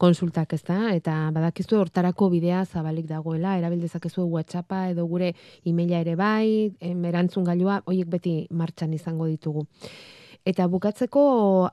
konsultak, 0.01 0.55
ez 0.57 0.63
da? 0.67 0.79
Eta 0.97 1.17
badakizu 1.35 1.79
hortarako 1.81 2.31
bidea 2.33 2.65
zabalik 2.65 3.07
dagoela, 3.11 3.59
erabildezakezu 3.61 4.25
WhatsAppa 4.25 4.87
edo 4.95 5.05
gure 5.11 5.35
emaila 5.69 6.01
ere 6.01 6.17
bai, 6.17 6.71
erantzun 6.81 7.45
gailua, 7.45 7.83
hoiek 7.87 8.09
beti 8.09 8.35
martxan 8.51 8.97
izango 8.97 9.29
ditugu. 9.29 9.67
Eta 10.49 10.65
bukatzeko 10.73 11.23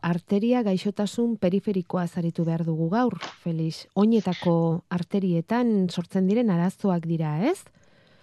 arteria 0.04 0.60
gaixotasun 0.66 1.38
periferikoa 1.40 2.04
zaritu 2.08 2.44
behar 2.44 2.66
dugu 2.68 2.90
gaur, 2.92 3.16
Felix. 3.44 3.86
Oinetako 3.96 4.56
arterietan 4.92 5.88
sortzen 5.88 6.28
diren 6.28 6.52
arazoak 6.52 7.08
dira, 7.08 7.38
ez? 7.48 7.62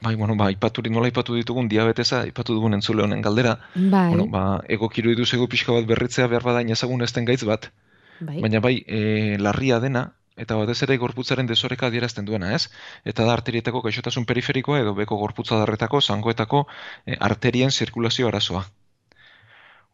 Bai, 0.05 0.12
bueno, 0.21 0.37
ba, 0.37 0.51
ipaturi 0.53 0.93
nola 0.93 1.09
ipatu 1.09 1.38
ditugun 1.38 1.71
diabetesa, 1.73 2.27
ipatu 2.29 2.53
dugun 2.59 2.77
entzule 2.77 3.07
honen 3.07 3.25
galdera. 3.25 3.57
Bai. 3.75 4.11
Bueno, 4.12 4.29
ba, 4.29 4.45
egokiru 4.69 5.14
iduzego 5.14 5.49
pixka 5.49 5.73
bat 5.73 5.88
berritzea 5.88 6.29
behar 6.29 6.45
badain 6.45 6.77
ezagun 6.77 7.07
ezten 7.07 7.25
gaitz 7.25 7.40
bat. 7.49 7.71
Bai. 8.20 8.40
Baina 8.40 8.61
bai, 8.61 8.77
e, 8.87 9.37
larria 9.38 9.81
dena, 9.81 10.05
eta 10.37 10.57
batez 10.59 10.83
ere 10.87 10.96
gorputzaren 10.98 11.46
desoreka 11.46 11.88
adierazten 11.88 12.27
duena, 12.29 12.53
ez? 12.55 12.68
Eta 13.05 13.27
da 13.27 13.35
arterietako 13.35 13.83
gaixotasun 13.87 14.27
periferikoa 14.27 14.81
edo 14.83 14.94
beko 14.94 15.18
gorputza 15.20 15.59
darretako, 15.61 16.00
zangoetako 16.00 16.64
e, 17.07 17.16
arterien 17.29 17.70
zirkulazio 17.70 18.29
arazoa. 18.29 18.64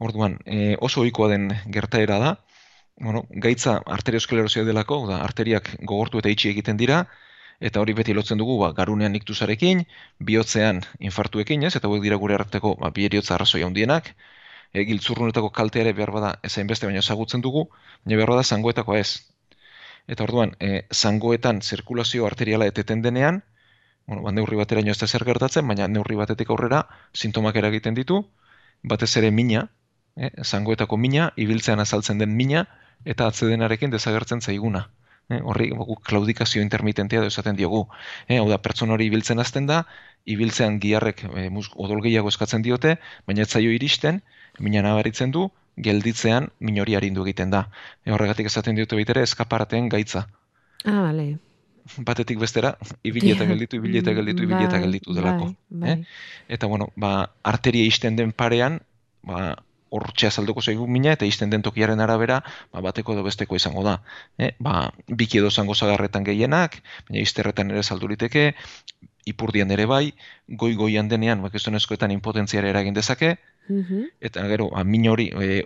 Orduan, 0.01 0.39
e, 0.47 0.77
oso 0.81 1.03
ohikoa 1.03 1.29
den 1.33 1.51
gertaera 1.73 2.19
da, 2.19 2.37
bueno, 3.01 3.25
gaitza 3.31 3.81
arteriosklerosia 3.97 4.65
delako, 4.65 5.03
da, 5.09 5.21
arteriak 5.25 5.75
gogortu 5.81 6.21
eta 6.21 6.33
itxi 6.33 6.51
egiten 6.53 6.81
dira, 6.81 7.05
eta 7.61 7.81
hori 7.81 7.93
beti 7.97 8.17
lotzen 8.17 8.41
dugu 8.41 8.57
ba, 8.63 8.73
garunean 8.77 9.17
iktusarekin, 9.17 9.85
bihotzean 10.31 10.81
infartuekin, 11.11 11.65
ez? 11.69 11.75
Eta 11.77 11.89
hori 11.89 12.05
dira 12.07 12.17
gure 12.21 12.37
arteko 12.39 12.75
ba, 12.81 12.91
bi 12.97 13.05
eriotza 13.09 13.35
arrazoia 13.37 13.69
hundienak, 13.69 14.15
e, 14.73 14.85
giltzurrunetako 14.89 15.51
kalteare 15.59 15.93
behar 15.99 16.13
bada 16.17 16.33
ezain 16.49 16.67
beste 16.71 16.87
baina 16.87 17.03
ezagutzen 17.05 17.45
dugu, 17.47 17.67
baina 18.05 18.21
behar 18.21 18.35
bada 18.35 18.45
zangoetako 18.45 18.97
ez. 18.97 19.09
Eta 20.09 20.25
orduan, 20.27 20.55
e, 20.61 20.85
zangoetan 20.93 21.63
zirkulazio 21.63 22.27
arteriala 22.27 22.67
eteten 22.73 23.03
denean, 23.03 23.43
bueno, 24.07 24.23
ba, 24.27 24.33
neurri 24.33 24.57
batera 24.59 24.81
ez 24.81 24.99
da 24.99 25.07
zer 25.07 25.25
gertatzen, 25.25 25.67
baina 25.67 25.89
neurri 25.89 26.17
batetik 26.17 26.51
aurrera 26.51 26.85
sintomak 27.15 27.57
eragiten 27.57 27.95
ditu, 27.95 28.25
batez 28.83 29.17
ere 29.17 29.31
mina, 29.31 29.69
e, 30.17 30.31
zangoetako 30.45 30.97
mina, 30.97 31.33
ibiltzean 31.37 31.81
azaltzen 31.81 32.19
den 32.19 32.35
mina, 32.37 32.67
eta 33.05 33.27
atzedenarekin 33.27 33.91
desagertzen 33.91 34.41
zaiguna 34.41 34.89
eh, 35.31 35.41
horri 35.43 35.71
klaudikazio 36.09 36.63
intermitentea 36.63 37.25
esaten 37.29 37.57
diogu. 37.57 37.85
Eh, 38.29 38.39
hau 38.41 38.49
da, 38.51 38.59
pertsona 38.59 38.97
hori 38.97 39.07
ibiltzen 39.11 39.39
azten 39.39 39.69
da, 39.71 39.85
ibiltzean 40.35 40.79
giarrek 40.83 41.25
eh, 41.31 41.49
odol 41.77 42.03
gehiago 42.07 42.33
eskatzen 42.35 42.67
diote, 42.67 42.97
baina 43.27 43.47
ez 43.47 43.51
zaio 43.51 43.73
iristen, 43.77 44.21
mina 44.61 44.83
nabaritzen 44.85 45.33
du, 45.35 45.49
gelditzean 45.81 46.51
minori 46.61 46.97
harindu 46.99 47.25
egiten 47.27 47.53
da. 47.55 47.67
E, 48.05 48.13
horregatik 48.15 48.51
esaten 48.51 48.77
diote 48.79 48.99
baitere 48.99 49.25
eskaparaten 49.27 49.89
gaitza. 49.93 50.27
Ah, 50.85 51.01
bale. 51.07 51.27
Batetik 52.07 52.39
bestera, 52.43 52.75
ibili 53.03 53.33
eta 53.35 53.47
gelditu, 53.51 53.81
ibili 53.81 54.03
eta 54.03 54.15
gelditu, 54.17 54.45
ibili 54.45 54.67
eta 54.67 54.77
bai, 54.77 54.85
gelditu 54.85 55.17
delako. 55.17 55.51
Bai, 55.69 55.81
bai. 55.81 55.97
Eh? 55.97 56.55
Eta, 56.59 56.71
bueno, 56.71 56.91
ba, 56.97 57.33
arteria 57.43 57.89
isten 57.89 58.21
den 58.21 58.33
parean, 58.37 58.81
ba, 59.27 59.57
hortxe 59.91 60.29
azalduko 60.29 60.63
zaigu 60.63 60.87
mina, 60.87 61.17
eta 61.17 61.27
izten 61.27 61.51
den 61.51 61.65
tokiaren 61.67 62.01
arabera, 62.01 62.41
ba, 62.73 62.83
bateko 62.85 63.17
edo 63.17 63.25
besteko 63.27 63.59
izango 63.59 63.83
da. 63.87 63.97
E, 64.39 64.53
ba, 64.63 64.91
biki 65.09 65.41
edo 65.41 65.51
zango 65.51 65.75
zagarretan 65.75 66.27
gehienak, 66.29 66.79
baina 67.09 67.25
izterretan 67.25 67.73
ere 67.75 67.83
salduriteke, 67.83 68.53
ipurdian 69.31 69.71
ere 69.75 69.87
bai, 69.91 70.05
goi-goian 70.63 71.11
denean, 71.11 71.43
bakiztonezkoetan 71.45 72.15
impotentziare 72.15 72.71
eragin 72.71 72.95
dezake, 72.97 73.35
mhm. 73.69 74.09
eta 74.21 74.47
gero, 74.49 74.71
ba, 74.71 74.85
min 74.85 75.09
hori 75.09 75.31
e, 75.31 75.63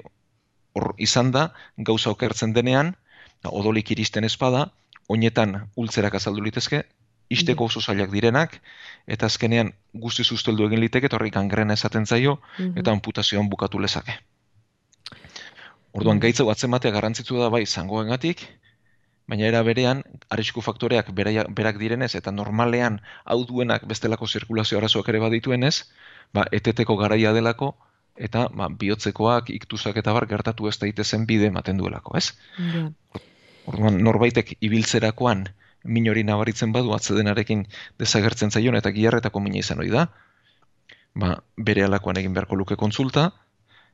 hor 0.74 0.94
izan 0.98 1.30
da, 1.32 1.52
gauza 1.76 2.10
okertzen 2.10 2.52
denean, 2.52 2.94
ba, 3.42 3.50
odolik 3.50 3.90
iristen 3.94 4.24
espada, 4.24 4.68
oinetan 5.08 5.68
ultzerak 5.76 6.14
azaldu 6.20 6.44
litezke, 6.44 6.84
isteko 7.32 7.68
oso 7.70 7.80
zailak 7.80 8.10
direnak, 8.12 8.58
eta 9.06 9.26
azkenean 9.26 9.72
guzti 9.94 10.24
zuzteldu 10.24 10.66
egin 10.68 10.80
liteke, 10.80 11.08
eta 11.08 11.16
horrik 11.18 11.34
gangrena 11.34 11.76
esaten 11.78 12.06
zaio, 12.06 12.38
mhm. 12.58 12.78
eta 12.80 12.92
amputazioan 12.92 13.48
bukatu 13.48 13.80
lezake. 13.80 14.18
Orduan, 15.94 16.18
gaitza 16.18 16.44
batzen 16.44 16.72
batea 16.74 16.90
garrantzitsu 16.90 17.38
da 17.38 17.48
bai 17.54 17.64
zangoengatik, 17.66 18.42
baina 19.30 19.46
era 19.48 19.62
berean, 19.62 20.02
arrisku 20.28 20.60
faktoreak 20.64 21.12
berak 21.14 21.78
direnez, 21.80 22.14
eta 22.18 22.32
normalean 22.34 22.98
hau 23.24 23.44
duenak 23.48 23.86
bestelako 23.88 24.26
zirkulazio 24.26 24.80
arazoak 24.80 25.08
ere 25.12 25.22
badituenez, 25.22 25.76
ba, 26.32 26.46
eteteko 26.52 26.96
garaia 26.96 27.32
delako, 27.36 27.74
eta 28.16 28.48
ba, 28.54 28.68
bihotzekoak, 28.68 29.50
iktusak 29.50 29.98
eta 30.00 30.14
bar 30.14 30.26
gertatu 30.30 30.68
ez 30.70 30.78
daitezen 30.78 31.26
bide 31.26 31.50
ematen 31.50 31.78
duelako, 31.80 32.16
ez? 32.18 32.32
Orduan, 33.66 33.98
norbaitek 34.04 34.56
ibiltzerakoan, 34.60 35.48
min 35.84 36.08
hori 36.08 36.24
nabaritzen 36.24 36.72
badu 36.72 36.94
atzedenarekin 36.96 37.66
desagertzen 38.00 38.50
zaion 38.50 38.76
eta 38.76 38.92
giarretako 38.94 39.40
mina 39.40 39.60
izan 39.60 39.82
hori 39.82 39.92
da, 39.92 40.08
ba, 41.14 41.38
bere 41.56 41.84
alakoan 41.84 42.20
egin 42.20 42.34
beharko 42.36 42.56
luke 42.56 42.76
kontsulta, 42.80 43.30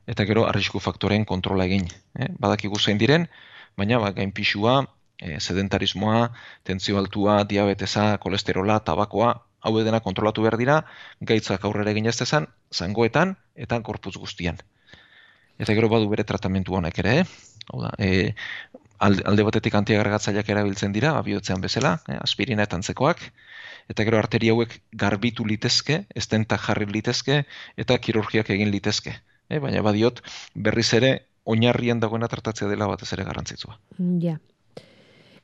eta 0.07 0.25
gero 0.25 0.47
arrisku 0.49 0.79
faktoren 0.79 1.25
kontrola 1.25 1.67
egin. 1.69 1.85
Eh? 2.17 2.29
Badakigu 2.39 2.79
zein 2.79 2.97
diren, 3.01 3.27
baina 3.77 3.99
ba, 4.01 4.11
gain 4.17 4.31
pixua, 4.31 4.81
e, 5.21 5.39
sedentarismoa, 5.39 6.31
tentzio 6.67 6.97
altua, 6.97 7.43
diabetesa, 7.47 8.17
kolesterola, 8.23 8.79
tabakoa, 8.87 9.35
hau 9.61 9.73
edena 9.79 10.01
kontrolatu 10.01 10.45
behar 10.45 10.57
dira, 10.59 10.77
gaitzak 11.21 11.65
aurrera 11.65 11.93
egin 11.93 12.09
jaztezan, 12.09 12.47
zangoetan 12.73 13.35
eta 13.55 13.79
korpuz 13.85 14.15
guztian. 14.17 14.59
Eta 15.61 15.75
gero 15.77 15.89
badu 15.89 16.09
bere 16.09 16.25
tratamentu 16.25 16.75
honek 16.77 16.99
ere, 17.03 17.19
eh? 17.21 17.25
Hau 17.71 17.83
da, 17.83 17.91
e, 18.01 18.31
alde 19.01 19.45
batetik 19.45 19.75
antiagregatzaileak 19.77 20.49
erabiltzen 20.53 20.93
dira, 20.93 21.15
abiotzean 21.17 21.61
bezala, 21.61 21.95
eh, 22.07 22.17
aspirina 22.21 22.67
eta 22.67 22.77
antzekoak, 22.77 23.23
eta 23.89 24.05
gero 24.07 24.19
arteri 24.19 24.51
hauek 24.53 24.77
garbitu 25.03 25.45
litezke, 25.47 26.03
estentak 26.15 26.61
jarri 26.67 26.85
litezke, 26.85 27.43
eta 27.77 27.97
kirurgiak 27.97 28.49
egin 28.49 28.71
litezke. 28.73 29.15
Eh, 29.49 29.59
baina 29.59 29.81
badiot, 29.81 30.21
berriz 30.55 30.93
ere, 30.93 31.11
oinarrien 31.45 31.99
dagoena 31.99 32.29
tratatzea 32.29 32.69
dela 32.69 32.87
batez 32.87 33.11
ere 33.13 33.25
garrantzitsua. 33.25 33.77
Ja, 34.21 34.37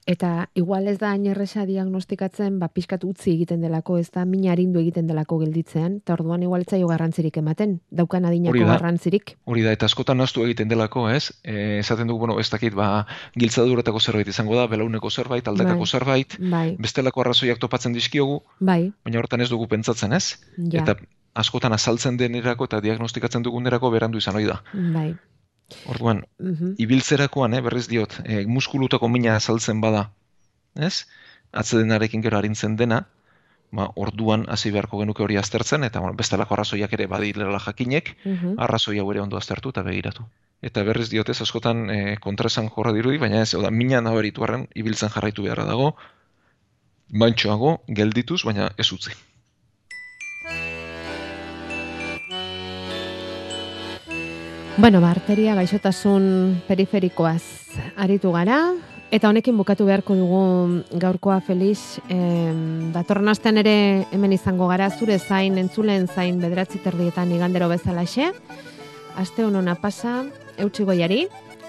Eta 0.08 0.50
igual 0.56 0.88
ez 0.88 0.96
da 1.02 1.10
ainerresa 1.12 1.66
diagnostikatzen, 1.68 2.62
ba, 2.62 2.70
pixkat 2.72 3.04
utzi 3.04 3.34
egiten 3.34 3.60
delako, 3.60 3.98
ez 4.00 4.08
da 4.16 4.24
minarindu 4.26 4.80
egiten 4.80 5.10
delako 5.10 5.42
gelditzean, 5.42 5.98
eta 6.00 6.16
orduan 6.16 6.46
igual 6.48 6.64
etzaio 6.64 6.88
garrantzirik 6.88 7.42
ematen, 7.42 7.74
daukan 7.92 8.26
adinako 8.30 8.70
garrantzirik. 8.70 9.36
Hori 9.44 9.66
da, 9.68 9.76
eta 9.76 9.90
askotan 9.92 10.22
naztu 10.24 10.46
egiten 10.48 10.72
delako, 10.72 11.10
ez? 11.12 11.34
E, 11.44 11.82
esaten 11.82 12.08
dugu, 12.08 12.24
bueno, 12.24 12.40
ez 12.40 12.48
dakit, 12.54 12.78
ba, 12.78 13.04
giltzaduretako 13.36 14.00
zerbait 14.00 14.32
izango 14.32 14.56
da, 14.56 14.70
belauneko 14.72 15.12
zerbait, 15.12 15.52
aldakako 15.52 15.84
bai, 15.84 15.92
zerbait, 16.00 16.40
bai. 16.56 16.66
bestelako 16.80 17.26
arrazoiak 17.26 17.60
topatzen 17.60 17.92
dizkiogu, 18.00 18.40
bai. 18.60 18.94
baina 19.04 19.20
hortan 19.20 19.44
ez 19.44 19.52
dugu 19.52 19.68
pentsatzen, 19.68 20.16
ez? 20.16 20.38
Ja. 20.56 20.86
Eta 20.86 20.96
askotan 21.38 21.76
azaltzen 21.76 22.16
denerako 22.18 22.72
eta 22.72 22.80
diagnostikatzen 22.82 23.44
dugunerako 23.44 23.92
berandu 23.92 24.24
izan 24.24 24.40
hori 24.40 24.48
da. 24.48 24.62
Bai. 24.74 25.12
Orduan, 25.92 26.24
mm 26.40 26.76
ibiltzerakoan, 26.84 27.54
eh, 27.54 27.62
berriz 27.62 27.88
diot, 27.92 28.16
eh, 28.24 28.46
muskulutako 28.48 29.10
mina 29.12 29.36
azaltzen 29.36 29.82
bada, 29.82 30.10
ez? 30.76 31.06
Atzedenarekin 31.52 32.24
gero 32.24 32.38
harintzen 32.38 32.76
dena, 32.80 33.02
ba, 33.72 33.90
orduan 33.96 34.46
hasi 34.48 34.72
beharko 34.72 35.02
genuke 35.02 35.24
hori 35.24 35.38
aztertzen, 35.38 35.84
eta 35.84 36.00
bueno, 36.00 36.16
bestelako 36.16 36.56
arrazoiak 36.56 36.94
ere 36.94 37.08
badilela 37.12 37.60
jakinek, 37.60 38.16
mm 38.24 38.60
arrazoi 38.68 39.00
hau 39.00 39.10
ere 39.12 39.22
ondo 39.22 39.38
aztertu 39.38 39.76
eta 39.76 39.84
begiratu. 39.84 40.28
Eta 40.62 40.84
berriz 40.84 41.10
diot 41.10 41.30
ez, 41.30 41.40
askotan 41.42 41.90
eh, 41.94 42.18
kontrasan 42.24 42.70
jorra 42.74 42.94
dirudi, 42.96 43.20
baina 43.22 43.42
ez, 43.42 43.54
oda, 43.60 43.72
mina 43.72 44.02
nabaritu 44.02 44.44
arren, 44.48 44.68
ibiltzen 44.76 45.12
jarraitu 45.14 45.44
beharra 45.44 45.66
dago, 45.66 45.96
bantxoago, 47.24 47.82
geldituz, 48.00 48.44
baina 48.48 48.72
ez 48.78 48.92
utzi. 48.92 49.14
Bueno, 54.78 55.02
ba, 55.02 55.10
arteria 55.10 55.56
gaixotasun 55.58 56.62
periferikoaz 56.68 57.42
aritu 57.98 58.30
gara, 58.30 58.60
eta 59.10 59.32
honekin 59.32 59.58
bukatu 59.58 59.88
beharko 59.88 60.14
dugu 60.14 60.42
gaurkoa 61.02 61.40
Felix, 61.42 61.98
eh, 62.14 62.54
datorren 62.94 63.32
astean 63.34 63.58
ere 63.58 64.06
hemen 64.14 64.36
izango 64.38 64.68
gara, 64.70 64.92
zure 64.92 65.18
zain, 65.18 65.58
entzulen 65.58 66.06
zain 66.06 66.38
bederatzi 66.38 66.78
terdietan 66.84 67.34
igandero 67.34 67.72
bezalaxe, 67.74 68.30
aste 69.18 69.48
honona 69.48 69.74
pasa, 69.82 70.28
eutxi 70.62 70.86
goiari, 70.86 71.24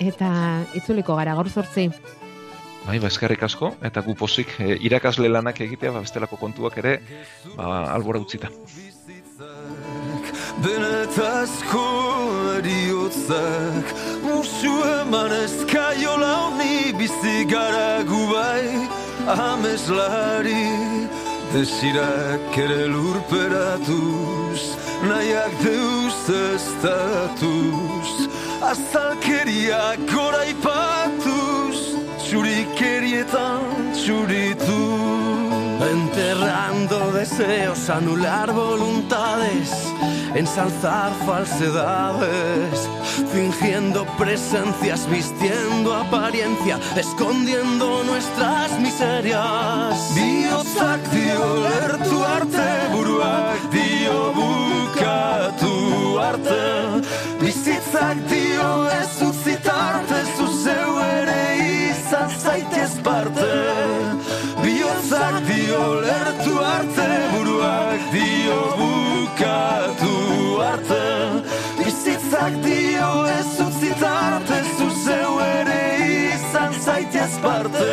eta 0.04 0.28
itzuliko 0.76 1.16
gara, 1.16 1.32
gaur 1.32 1.48
zortzi. 1.48 1.88
Bai, 2.84 2.98
ba, 3.00 3.08
eskerrik 3.08 3.42
asko, 3.48 3.72
eta 3.88 4.04
gu 4.04 4.18
pozik 4.20 4.52
eh, 4.60 4.76
irakasle 4.84 5.32
lanak 5.32 5.64
egitea, 5.64 5.96
ba, 5.96 6.04
bestelako 6.04 6.36
kontuak 6.36 6.76
ere, 6.84 6.98
ba, 7.56 7.86
albora 7.88 8.20
utzita. 8.20 8.52
Benetazko 10.64 11.86
eriotzak 12.56 13.86
Musu 14.24 14.74
eman 15.00 15.32
ezkaiola 15.44 16.32
honi 16.40 16.98
bizi 16.98 17.38
gara 17.52 18.02
gubai. 18.10 18.66
Ameslari 19.28 20.66
desirak 21.52 22.58
ere 22.64 22.84
lurperatuz. 22.92 24.62
Nahiak 25.08 25.54
deus 25.64 26.22
estatuz. 26.54 28.10
Azalkeriak 28.70 30.00
goraipatuz. 30.14 31.78
Txurikerietan 32.24 33.62
txurituz. 33.94 35.18
Enterrando 35.78 37.12
deseos, 37.14 37.88
anular 37.88 38.50
voluntades, 38.50 39.70
ensalzar 40.34 41.12
falsedades, 41.26 42.88
fingiendo 43.32 44.04
presencias, 44.16 45.08
vistiendo 45.08 45.94
apariencia, 45.94 46.78
escondiendo 46.96 48.02
nuestras 48.04 48.78
miserias. 48.80 50.14
Biotzak 50.14 51.02
dio 51.10 51.98
tu 52.08 52.24
arte, 52.24 52.68
buruak 52.92 53.70
dio 53.70 54.32
tu 55.58 56.18
arte, 56.18 57.02
bizitzak 57.40 58.16
dio 58.28 58.90
ez 58.90 59.22
utzitarte, 59.22 60.18
zuzeu 60.36 61.00
ere 61.00 61.42
izan 61.90 62.30
zaitez 62.30 62.98
parte. 63.02 63.52
Bihotzak 64.62 65.36
dio 65.46 65.82
lertu 66.02 66.58
arte 66.64 67.08
Buruak 67.32 68.10
dio 68.12 68.60
bukatu 68.76 69.07
arte 69.46 71.44
Bizitzak 71.78 72.52
dio 72.64 73.10
ez 73.38 73.60
utzitarte 73.66 74.58
Zuzeu 74.78 75.40
ere 75.40 75.82
izan 76.34 76.72
zaitez 76.84 77.32
parte 77.42 77.88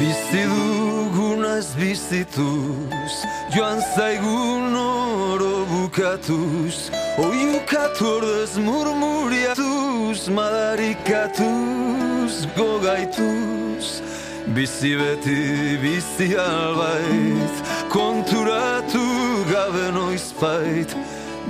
Bizi 0.00 0.42
dugunaz 0.50 1.66
bizituz 1.78 3.14
Joan 3.54 3.80
zaigun 3.96 4.63
bukatuz 5.94 6.90
Oiukatu 7.18 8.06
ordez 8.06 8.56
murmuriatuz 8.56 10.28
Madarikatuz 10.28 11.36
gogaituz 12.56 14.00
Bizi 14.46 14.98
beti 14.98 15.78
bizi 15.82 16.40
albait 16.40 17.54
Konturatu 17.90 18.98
gabe 19.52 19.94
noizbait 19.94 20.96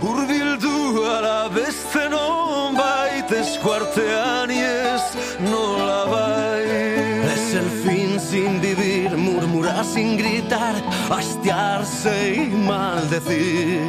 Burbildu 0.03 1.05
ala 1.05 1.57
beste 1.57 2.11
non 2.11 2.79
bait 2.79 3.33
Eskuartean 3.33 4.51
iez 4.51 5.03
nola 5.51 6.07
bait 6.13 6.24
sin 9.85 10.17
gritar, 10.17 10.75
hastiarse 11.11 12.35
y 12.35 12.57
maldecir. 12.57 13.83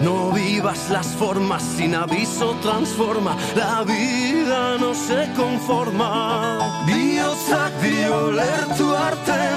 No 0.00 0.30
vivas 0.32 0.90
las 0.90 1.08
formas 1.08 1.62
sin 1.62 1.94
aviso, 1.94 2.54
transforma, 2.62 3.36
la 3.56 3.82
vida 3.82 4.78
no 4.78 4.94
se 4.94 5.28
conforma. 5.34 6.84
Biotzak 6.86 7.72
dio 7.80 8.30
tu 8.76 8.94
arte, 8.94 9.47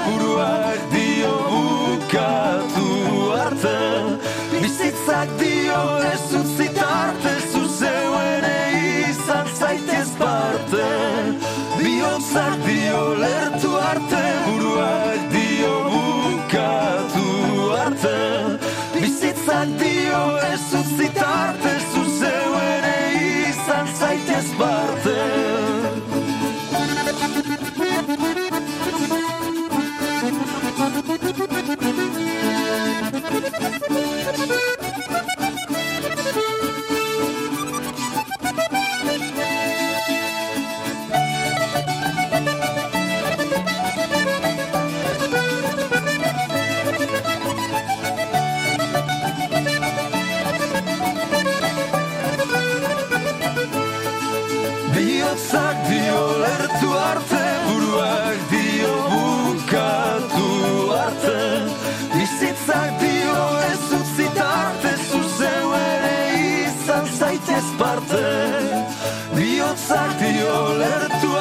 exact 69.92 70.22
your 70.36 70.48
oh, 70.48 70.76
letter 70.78 71.31